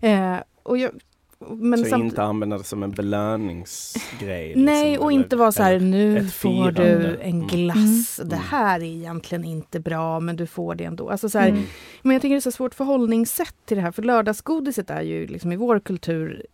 [0.01, 0.91] Eh, och jag,
[1.39, 4.53] men så samt- inte använda det som en belöningsgrej?
[4.57, 7.47] Nej, liksom, och eller- inte vara så här, nu får du en Mm.
[7.47, 8.17] glass.
[8.25, 8.47] Det Mm.
[8.51, 11.11] här är egentligen inte bra, men du får det ändå.
[11.11, 11.63] Alltså så här, Mm.
[12.03, 15.27] Men jag tycker det är så svårt förhållningssätt till det här, för lördagsgodiset är ju
[15.27, 16.47] liksom i vår kultur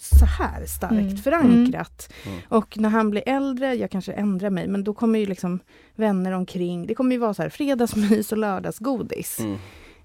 [0.00, 1.16] så här starkt Mm.
[1.16, 2.12] förankrat.
[2.26, 2.38] Mm.
[2.48, 5.58] Och när han blir äldre, jag kanske ändrar mig, men då kommer ju liksom
[5.94, 6.86] vänner omkring.
[6.86, 9.38] Det kommer ju vara så här fredagsmys och lördagsgodis.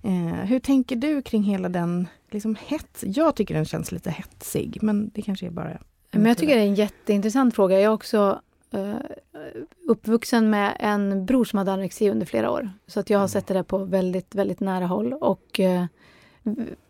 [0.07, 0.27] Mm.
[0.27, 3.03] Eh, hur tänker du kring hela den liksom hets?
[3.07, 5.77] Jag tycker den känns lite hetsig, men det kanske är bara...
[6.11, 7.75] Men jag tycker det är en jätteintressant fråga.
[7.75, 8.41] Jag är också
[8.71, 8.95] eh,
[9.87, 12.69] uppvuxen med en bror som hade anorexi under flera år.
[12.87, 15.13] Så att jag har sett det där på väldigt, väldigt nära håll.
[15.13, 15.85] Och eh,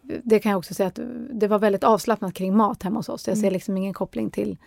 [0.02, 1.00] det kan jag också säga att
[1.32, 3.28] det var väldigt avslappnat kring mat hemma hos oss.
[3.28, 3.54] Jag ser Mm.
[3.54, 4.58] liksom ingen koppling till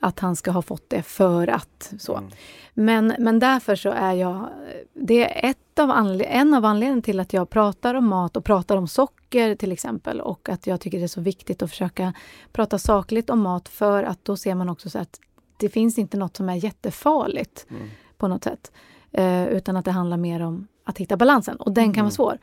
[0.00, 2.16] att han ska ha fått det för att så.
[2.16, 2.30] Mm.
[2.74, 4.48] Men, men därför så är jag...
[4.94, 8.76] Det är ett av en av anledningarna till att jag pratar om mat och pratar
[8.76, 12.12] om socker till exempel och att jag tycker det är så viktigt att försöka
[12.52, 15.20] prata sakligt om mat för att då ser man också så att
[15.56, 17.90] det finns inte något som är jättefarligt Mm.
[18.16, 18.72] på något sätt.
[19.12, 22.04] Eh, utan att det handlar mer om att hitta balansen och den kan Mm.
[22.04, 22.38] vara svår.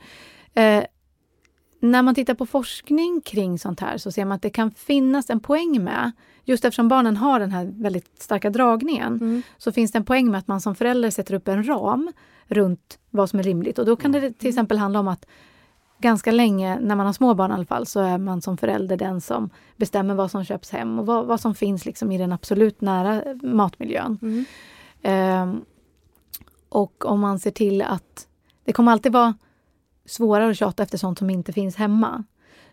[0.54, 0.84] Eh,
[1.84, 5.30] när man tittar på forskning kring sånt här så ser man att det kan finnas
[5.30, 6.12] en poäng med,
[6.44, 9.42] just eftersom barnen har den här väldigt starka dragningen, Mm.
[9.58, 12.12] så finns det en poäng med att man som förälder sätter upp en ram
[12.48, 13.80] runt vad som är rimligt.
[13.80, 15.26] Och då kan det till exempel handla om att
[16.00, 18.98] ganska länge, när man har små barn i alla fall, så är man som förälder
[18.98, 22.34] den som bestämmer vad som köps hem och vad, vad som finns liksom i den
[22.34, 24.20] absolut nära matmiljön.
[24.22, 24.46] Mm.
[25.02, 25.62] Ehm,
[26.70, 28.28] och om man ser till att
[28.66, 29.34] det kommer alltid vara
[30.06, 32.24] svårare att tjata efter sånt som inte finns hemma.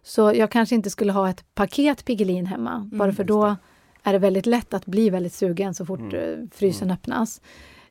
[0.02, 3.56] Så jag kanske inte skulle ha ett paket Piggelin hemma, bara för då
[4.02, 7.40] är det väldigt lätt att bli väldigt sugen så fort eh, frysen öppnas.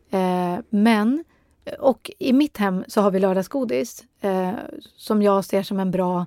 [0.10, 1.24] Eh, men,
[1.80, 4.52] och i mitt hem så har vi lördagsgodis eh,
[4.96, 6.26] som jag ser som en bra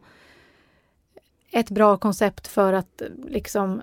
[1.53, 3.83] ett bra koncept för att liksom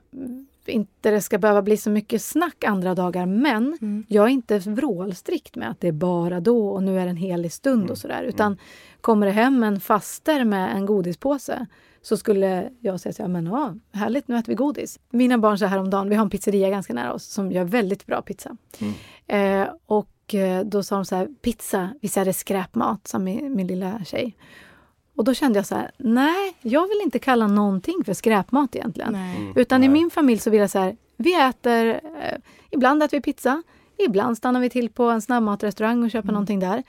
[0.70, 3.26] inte det ska behöva bli så mycket snack andra dagar.
[3.26, 4.06] Men Mm.
[4.08, 7.18] jag är inte vrålstrikt med att det är bara då och nu är det en
[7.18, 8.24] helig stund och sådär.
[8.24, 8.58] Utan
[9.02, 11.66] kommer det hem en faster med en godispåse
[12.02, 15.00] så skulle jag säga så här, men ja, härligt, nu äter vi godis.
[15.10, 18.22] Mina barn sa häromdagen, vi har en pizzeria ganska nära oss som gör väldigt bra
[18.22, 18.58] pizza.
[19.28, 23.56] Eh, och eh, då sa de så här, pizza, visst är det skräpmat, sa min,
[23.56, 24.36] min lilla tjej.
[25.20, 29.12] Och då kände jag så här, nej, jag vill inte kalla någonting för skräpmat egentligen.
[29.12, 29.54] Nej.
[29.56, 32.38] Utan i min familj så vill jag så här, vi äter, eh,
[32.70, 33.64] ibland äter vi pizza,
[33.98, 36.84] ibland stannar vi till på en snabbmatrestaurang och köper någonting där.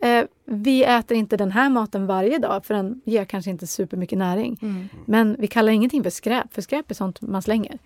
[0.00, 4.18] Eh, vi äter inte den här maten varje dag för den ger kanske inte supermycket
[4.18, 4.58] näring.
[4.62, 4.88] Mm.
[5.04, 7.78] Men vi kallar ingenting för skräp, för skräp är sånt man slänger.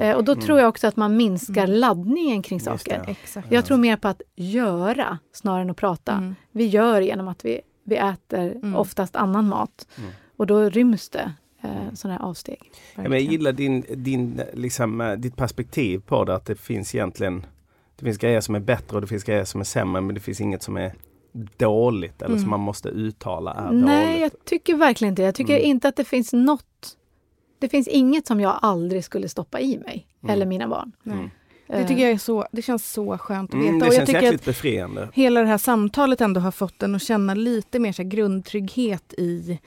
[0.00, 3.16] Eh, och då tror jag också att man minskar laddningen kring saker.
[3.48, 6.12] Jag tror mer på att göra snarare än att prata.
[6.12, 6.34] Mm.
[6.52, 8.76] Vi gör genom att vi, vi äter Mm.
[8.76, 9.88] oftast annan mat.
[10.36, 12.70] Och då ryms det eh, sådana här avsteg.
[12.94, 16.94] Ja, men jag gillar din, din, liksom, eh, ditt perspektiv på det att det finns
[16.94, 17.46] egentligen
[17.96, 20.20] Det finns grejer som är bättre och det finns grejer som är sämre men det
[20.20, 20.92] finns inget som är
[21.56, 22.50] dåligt eller som Mm.
[22.50, 24.20] man måste uttala är Nej, dåligt.
[24.20, 25.22] jag tycker verkligen inte.
[25.22, 25.66] Jag tycker Mm.
[25.66, 26.96] inte att det finns något...
[27.58, 30.32] Det finns inget som jag aldrig skulle stoppa i mig, Mm.
[30.34, 30.92] eller mina barn.
[31.72, 33.68] Det Eh, tycker jag är så, det känns så skönt att veta.
[33.68, 35.08] Mm, det och jag känns tycker jäkligt att befriande.
[35.12, 39.58] hela det här samtalet ändå har fått en att känna lite mer så grundtrygghet i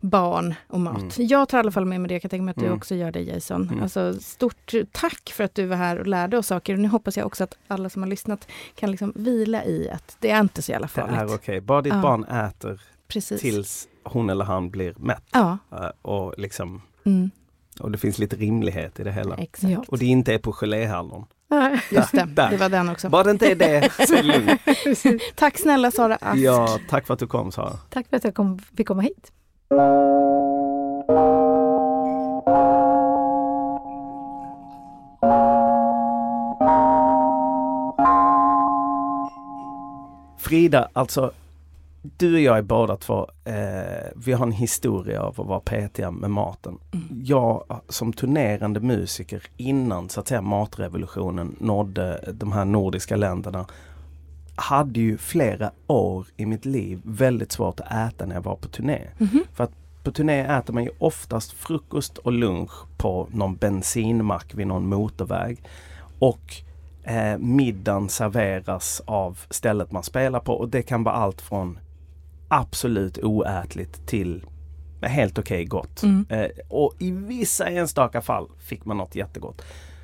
[0.00, 0.96] barn och mat.
[1.18, 1.28] Mm.
[1.28, 2.76] Jag tar i alla fall med mig det, jag kan tänka mig att du Mm.
[2.78, 3.68] också gör det Jason.
[3.68, 3.82] Mm.
[3.82, 6.72] Alltså, stort tack för att du var här och lärde oss saker.
[6.74, 10.16] Och nu hoppas jag också att alla som har lyssnat kan liksom vila i att
[10.20, 11.18] det är inte så jävla Det farligt.
[11.30, 11.60] är okej.
[11.60, 12.00] Bara ditt Ja.
[12.02, 13.40] barn äter Precis.
[13.40, 15.24] tills hon eller han blir mätt.
[15.32, 17.30] Ja, Eh, Och, liksom, mm,
[17.80, 19.36] och det finns lite rimlighet i det hela.
[19.36, 19.88] exakt.
[19.88, 21.24] Och det inte är på geléhallon.
[21.90, 22.50] Just det, Där.
[22.50, 23.08] det var den också.
[23.08, 24.60] Bara det inte är det så lugnt.
[25.34, 26.38] Tack snälla Sara Ask.
[26.38, 27.72] Ja, tack för att du kom Sara.
[27.90, 29.30] Tack för att jag kom, fick komma hit.
[40.38, 41.32] Frida, alltså
[42.16, 43.54] du och jag är båda två, eh,
[44.16, 46.78] vi har en historia av att vara petiga med maten.
[47.24, 53.66] Jag som turnerande musiker innan så att säga matrevolutionen nådde de här nordiska länderna
[54.56, 58.68] hade ju flera år i mitt liv väldigt svårt att äta när jag var på
[58.68, 59.00] turné.
[59.18, 59.44] Mhm.
[59.52, 64.66] För att på turné äter man ju oftast frukost och lunch på någon bensinmack vid
[64.66, 65.62] någon motorväg.
[66.18, 66.54] Och
[67.02, 71.78] eh, middagen serveras av stället man spelar på och det kan vara allt från
[72.54, 74.46] absolut oätligt till
[75.02, 76.02] helt okej gott.
[76.02, 76.26] Mm.
[76.28, 79.62] Eh, och i vissa enstaka fall fick man något jättegott.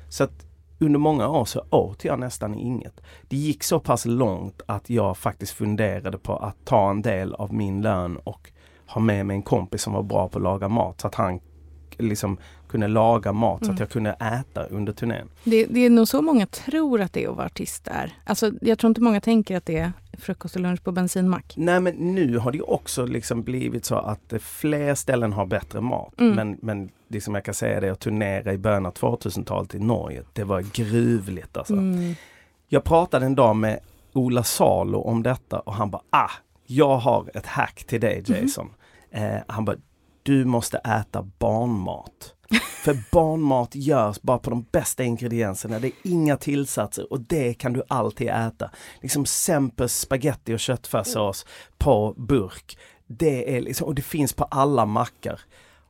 [0.09, 0.45] Så att
[0.79, 3.01] under många år så åt jag nästan inget.
[3.29, 7.53] Det gick så pass långt att jag faktiskt funderade på att ta en del av
[7.53, 8.51] min lön och
[8.87, 11.39] ha med mig en kompis som var bra på att laga mat så att han
[11.99, 13.79] liksom kunde laga mat så att Mm.
[13.79, 15.29] jag kunde äta under turnén.
[15.43, 18.13] Det, det är nog så många tror att det är att vara artist där.
[18.23, 21.53] Alltså, jag tror inte många tänker att det är frukost och lunch på bensinmack.
[21.57, 25.81] Nej men nu har det också liksom blivit så att eh, fler ställen har bättre
[25.81, 26.13] mat.
[26.19, 26.35] Mm.
[26.35, 29.79] Men, men det som jag kan säga det att turnera i början av 2000-talet i
[29.79, 30.23] Norge.
[30.33, 31.73] Det var gruvligt alltså.
[31.73, 32.15] Mm.
[32.67, 33.79] Jag pratade en dag med
[34.13, 36.29] Ola Salo om detta och han bara ah,
[36.65, 38.69] jag har ett hack till dig Jason.
[39.11, 39.75] Eh, han bara,
[40.23, 42.33] du måste äta barnmat.
[42.83, 45.79] För barnmat görs bara på de bästa ingredienserna.
[45.79, 48.71] Det är inga tillsatser och det kan du alltid äta.
[49.01, 51.45] Liksom Sempers spaghetti och köttfärssås
[51.77, 52.77] på burk.
[53.07, 55.39] Det är liksom, och det finns på alla mackar.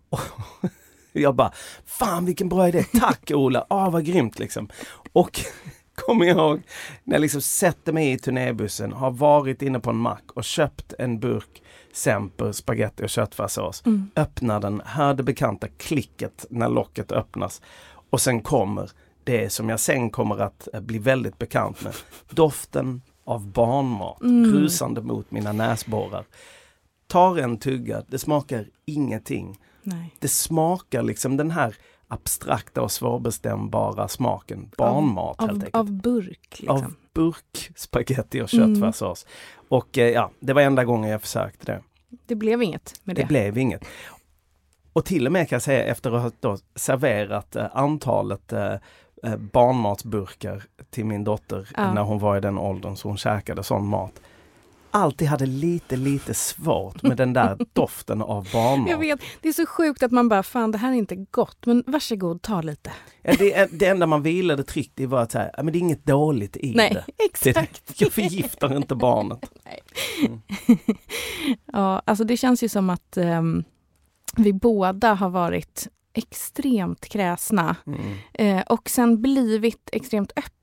[0.10, 0.20] Och
[1.12, 1.52] jag bara,
[1.86, 4.70] fan vilken bra idé, tack Ola, ah vad grymt liksom.
[5.14, 5.40] Och
[5.96, 6.62] kommer ihåg
[7.04, 10.94] när jag liksom sätter mig i turnébussen, har varit inne på en mack och köpt
[11.00, 11.62] en burk
[11.94, 13.84] Semper spaghetti och köttfärssås.
[13.86, 14.10] Mm.
[14.16, 17.62] Öppnar den, hör det bekanta klicket när locket öppnas.
[18.10, 18.92] Och sen kommer
[19.24, 21.94] det som jag sen kommer att eh, bli väldigt bekant med.
[22.30, 24.52] Doften av barnmat Mm.
[24.54, 26.26] rusande mot mina näsborrar.
[27.08, 29.60] Tar en tugga, det smakar ingenting.
[29.84, 30.16] Nej.
[30.20, 31.76] Det smakar liksom den här
[32.08, 34.72] abstrakta och svårbestämbara smaken.
[34.78, 35.76] Barnmat helt Av, enkelt.
[35.76, 36.56] av burk.
[36.60, 36.78] Liksom.
[36.78, 38.76] Av burk spaghetti och Mm.
[38.76, 39.26] köttfärssås.
[39.70, 41.82] Och eh, ja, det var enda gången jag försökte det.
[42.26, 43.22] Det blev inget med det.
[43.22, 43.86] Det blev inget.
[44.94, 48.74] Och till och med kan jag säga efter att ha serverat eh, antalet eh,
[49.24, 51.94] eh, barnmatsburkar till min dotter Ja.
[51.94, 54.22] när hon var i den åldern så hon käkade sån mat.
[54.92, 58.90] Alltid hade lite, lite svårt med den där doften av barnmat.
[58.90, 61.66] Jag vet, det är så sjukt att man bara, fan det här är inte gott,
[61.66, 62.92] men varsågod, ta lite.
[63.22, 66.06] Ja, det, det enda man vilade tryggt i var att säga, men det är inget
[66.06, 67.24] dåligt i Nej, det.
[67.26, 67.88] exakt.
[67.88, 69.52] Det, jag förgiftar inte barnet.
[70.26, 70.40] Mm.
[71.74, 73.64] ja, alltså det känns ju som att um,
[74.36, 78.18] vi båda har varit extremt kräsna mm.
[78.34, 80.61] eh, och sen blivit extremt öppna.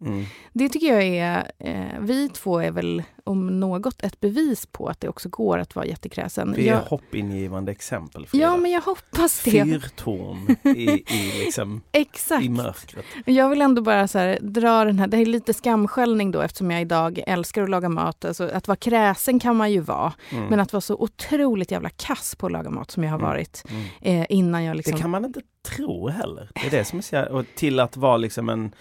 [0.00, 0.24] Mm.
[0.52, 5.00] Det tycker jag är, eh, vi två är väl om något ett bevis på att
[5.00, 6.54] det också går att vara jättekräsen.
[6.56, 8.26] Vi är jag, hoppingivande exempel.
[8.26, 8.44] Frida.
[8.44, 9.50] Ja, men jag hoppas det.
[9.50, 12.44] Fyrtorn i, i, liksom, Exakt.
[12.44, 13.04] i mörkret.
[13.26, 16.70] Jag vill ändå bara så här, dra den här, det är lite skamskällning då eftersom
[16.70, 18.24] jag idag älskar att laga mat.
[18.24, 20.44] Alltså, att vara kräsen kan man ju vara, mm.
[20.44, 23.28] men att vara så otroligt jävla kass på att laga mat som jag har mm.
[23.30, 23.84] varit mm.
[24.20, 24.94] eh, innan jag liksom...
[24.94, 25.40] Det kan man inte
[25.76, 26.50] tro heller.
[26.54, 28.74] Det är det som är så, och till att vara liksom en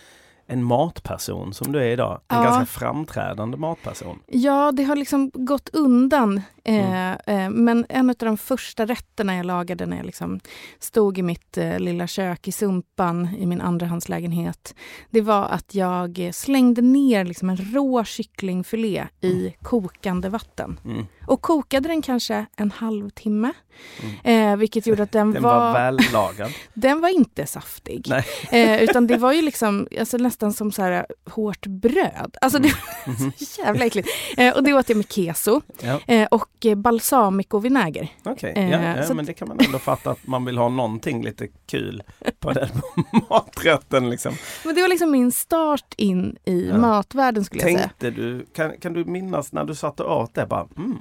[0.47, 2.21] en matperson som du är idag.
[2.27, 2.43] En ja.
[2.43, 4.19] ganska framträdande matperson.
[4.27, 6.41] Ja, det har liksom gått undan.
[6.65, 7.17] Mm.
[7.27, 10.39] Eh, men en av de första rätterna jag lagade när jag liksom
[10.79, 14.75] stod i mitt eh, lilla kök i Sumpan i min andrahandslägenhet,
[15.09, 19.51] det var att jag slängde ner liksom en rå kycklingfilé i mm.
[19.61, 20.79] kokande vatten.
[20.85, 21.05] Mm.
[21.27, 23.53] Och kokade den kanske en halvtimme.
[24.01, 24.51] Mm.
[24.51, 25.59] Eh, vilket gjorde att den, den var...
[25.59, 26.51] var vällagad?
[26.73, 28.11] den var inte saftig.
[28.51, 32.37] Eh, utan det var ju liksom alltså nästan som så här hårt bröd.
[32.41, 32.73] Alltså det
[33.05, 33.31] var mm.
[33.37, 34.09] så jävla äckligt.
[34.37, 35.99] Eh, och det åt jag med keso ja.
[36.07, 36.27] Eh,
[36.71, 38.07] och balsamicovinäger.
[38.23, 38.69] Okej, okay.
[38.69, 41.47] ja, ja eh, men det kan man ändå fatta att man vill ha någonting lite
[41.65, 42.03] kul
[42.39, 42.69] på den
[43.29, 44.09] maträtten.
[44.09, 44.33] Liksom.
[44.65, 48.27] Men det var liksom min start in i matvärlden skulle Tänkte jag säga.
[48.27, 50.45] Du, kan, kan du minnas när du satt och åt det?
[50.45, 50.97] Bara, mm,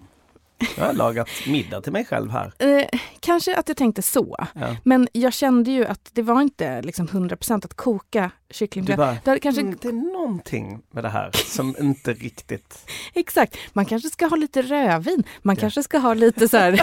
[0.77, 2.53] jag har lagat middag till mig själv här.
[2.59, 2.87] Eh,
[3.21, 4.37] kanske att jag tänkte så.
[4.55, 4.77] Ja.
[4.85, 9.19] Men jag kände ju att det var inte liksom 100% att koka kycklingbröd.
[9.25, 9.61] Det, kanske...
[9.61, 12.91] Mm, det är någonting med det här som inte riktigt...
[13.15, 13.57] Exakt.
[13.73, 15.25] Man kanske ska ha lite rödvin.
[15.43, 15.61] Man ja.
[15.61, 16.83] kanske ska ha lite så här...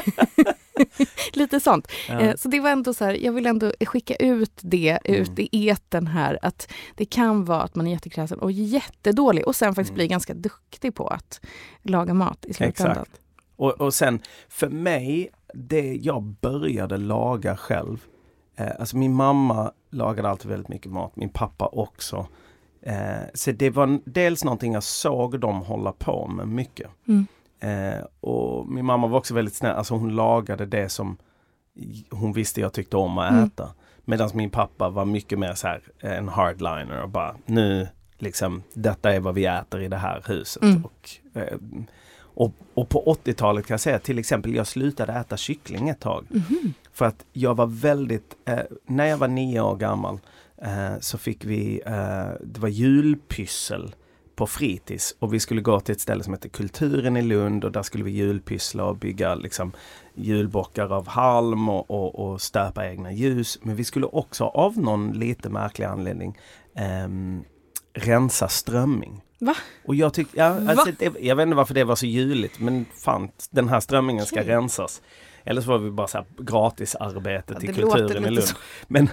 [1.33, 1.87] lite sånt.
[2.09, 2.19] Ja.
[2.19, 5.21] Eh, så det var ändå så här, jag vill ändå skicka ut det mm.
[5.21, 9.55] ut i eten här att det kan vara att man är jättekräsen och jättedålig och
[9.55, 9.95] sen faktiskt mm.
[9.95, 11.41] bli ganska duktig på att
[11.81, 12.91] laga mat i slutändan.
[12.91, 13.21] Exakt.
[13.59, 18.05] Och, och sen för mig, det jag började laga själv.
[18.55, 22.27] Eh, alltså min mamma lagade alltid väldigt mycket mat, min pappa också.
[22.81, 26.89] Eh, så det var dels någonting jag såg dem hålla på med mycket.
[27.07, 27.27] Mm.
[27.59, 31.17] Eh, och min mamma var också väldigt snäll, alltså hon lagade det som
[32.09, 33.43] hon visste jag tyckte om att mm.
[33.43, 33.63] äta.
[33.63, 33.75] Mm.
[34.05, 37.87] Medan min pappa var mycket mer så här en hardliner och bara nu
[38.17, 40.63] liksom detta är vad vi äter i det här huset.
[40.63, 40.85] Mm.
[40.85, 41.57] Och, eh,
[42.39, 46.25] och, och på 80-talet kan jag säga till exempel, jag slutade äta kyckling ett tag.
[46.31, 46.73] Mm.
[46.93, 50.19] För att jag var väldigt, eh, när jag var nio år gammal
[50.61, 53.95] eh, så fick vi, eh, det var julpyssel
[54.35, 57.71] på fritids och vi skulle gå till ett ställe som heter Kulturen i Lund och
[57.71, 59.71] där skulle vi julpyssla och bygga liksom
[60.15, 63.59] julbockar av halm och, och, och stöpa egna ljus.
[63.61, 66.37] Men vi skulle också av någon lite märklig anledning
[66.75, 67.07] eh,
[67.93, 69.21] rensa strömming.
[69.39, 69.55] Va?
[69.85, 72.85] Och jag tyckte, ja, alltså, det, jag vet inte varför det var så juligt men
[73.03, 74.55] fan den här strömmingen ska okay.
[74.55, 75.01] rensas.
[75.43, 78.43] Eller så var vi bara så här gratisarbete ja, till kulturen i Lund.
[78.43, 78.55] Så.
[78.87, 79.09] Men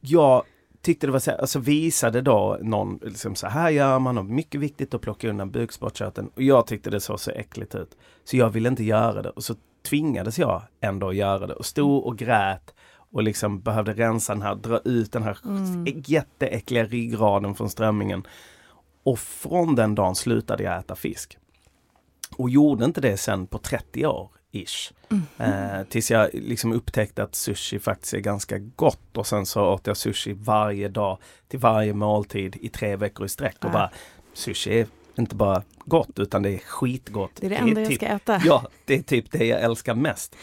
[0.00, 0.42] jag
[0.82, 4.24] tyckte det var så här, alltså visade då någon liksom så här gör man och
[4.24, 6.30] mycket viktigt att plocka undan bukspottkörteln.
[6.34, 7.96] Och jag tyckte det såg så äckligt ut.
[8.24, 9.54] Så jag ville inte göra det och så
[9.88, 12.74] tvingades jag ändå att göra det och stod och grät
[13.12, 15.84] och liksom behövde rensa den här, dra ut den här mm.
[16.06, 18.26] jätteäckliga ryggraden från strömmingen.
[19.06, 21.38] Och från den dagen slutade jag äta fisk.
[22.36, 24.30] Och gjorde inte det sen på 30 år.
[24.52, 24.92] Ish.
[25.10, 25.22] Mm.
[25.38, 29.86] Eh, tills jag liksom upptäckte att sushi faktiskt är ganska gott och sen så åt
[29.86, 33.56] jag sushi varje dag till varje måltid i tre veckor i sträck.
[33.58, 33.72] Och äh.
[33.72, 33.90] bara,
[34.32, 34.86] sushi är
[35.18, 37.30] inte bara gott utan det är skitgott.
[37.34, 38.42] Det är det enda det är typ, jag ska äta.
[38.46, 40.36] Ja, det är typ det jag älskar mest.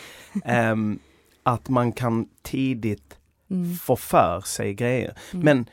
[0.46, 1.00] um,
[1.44, 3.18] att man kan tidigt
[3.50, 3.76] mm.
[3.76, 5.16] få för sig grejer.
[5.34, 5.46] Mm.
[5.46, 5.66] Men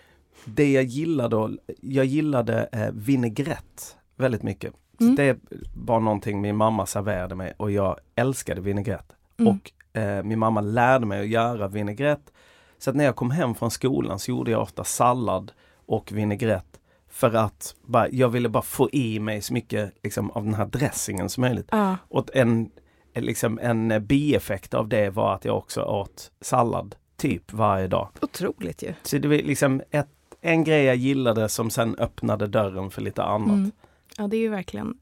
[0.45, 4.75] det jag gillade, jag gillade eh, vinägrett väldigt mycket.
[5.01, 5.15] Mm.
[5.15, 5.39] Det
[5.75, 9.13] var någonting min mamma serverade mig och jag älskade vinägrett.
[9.39, 9.53] Mm.
[9.53, 12.33] Och eh, min mamma lärde mig att göra vinägrett.
[12.79, 15.53] Så att när jag kom hem från skolan så gjorde jag ofta sallad
[15.87, 16.81] och vinägrett.
[17.09, 20.67] För att bara, jag ville bara få i mig så mycket liksom, av den här
[20.67, 21.69] dressingen som möjligt.
[21.71, 21.97] Ja.
[22.09, 22.71] Och en,
[23.15, 28.09] liksom, en bieffekt av det var att jag också åt sallad typ varje dag.
[28.23, 28.95] Otroligt ju!
[29.03, 30.09] Så det var liksom ett
[30.41, 33.49] en grej jag gillade som sen öppnade dörren för lite annat.
[33.49, 33.73] Mm.
[34.19, 34.95] Ja, det är ju verkligen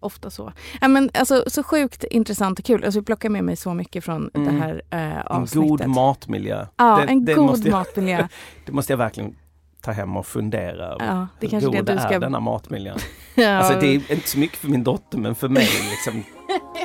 [0.00, 0.52] ofta så.
[0.80, 2.84] Ja, men alltså, så sjukt intressant och kul.
[2.84, 4.54] Alltså, jag plockar med mig så mycket från mm.
[4.54, 5.62] det här eh, avsnittet.
[5.62, 6.66] En god matmiljö.
[6.76, 8.28] Ja, det, en det god jag, matmiljö.
[8.66, 9.36] det måste jag verkligen
[9.80, 12.98] ta hem och fundera över Ja, det kanske god det du ska- är denna matmiljön.
[13.36, 16.22] Ja, Alltså det är inte så mycket för min dotter men för mig liksom,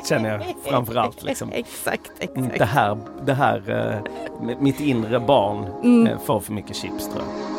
[0.09, 1.23] känner jag framförallt.
[1.23, 1.49] Liksom.
[1.53, 2.59] exakt, Mm, exakt.
[2.59, 4.01] Det här, det här
[4.43, 6.07] eh, mitt inre barn Mm.
[6.07, 7.58] eh, får för mycket chips tror jag.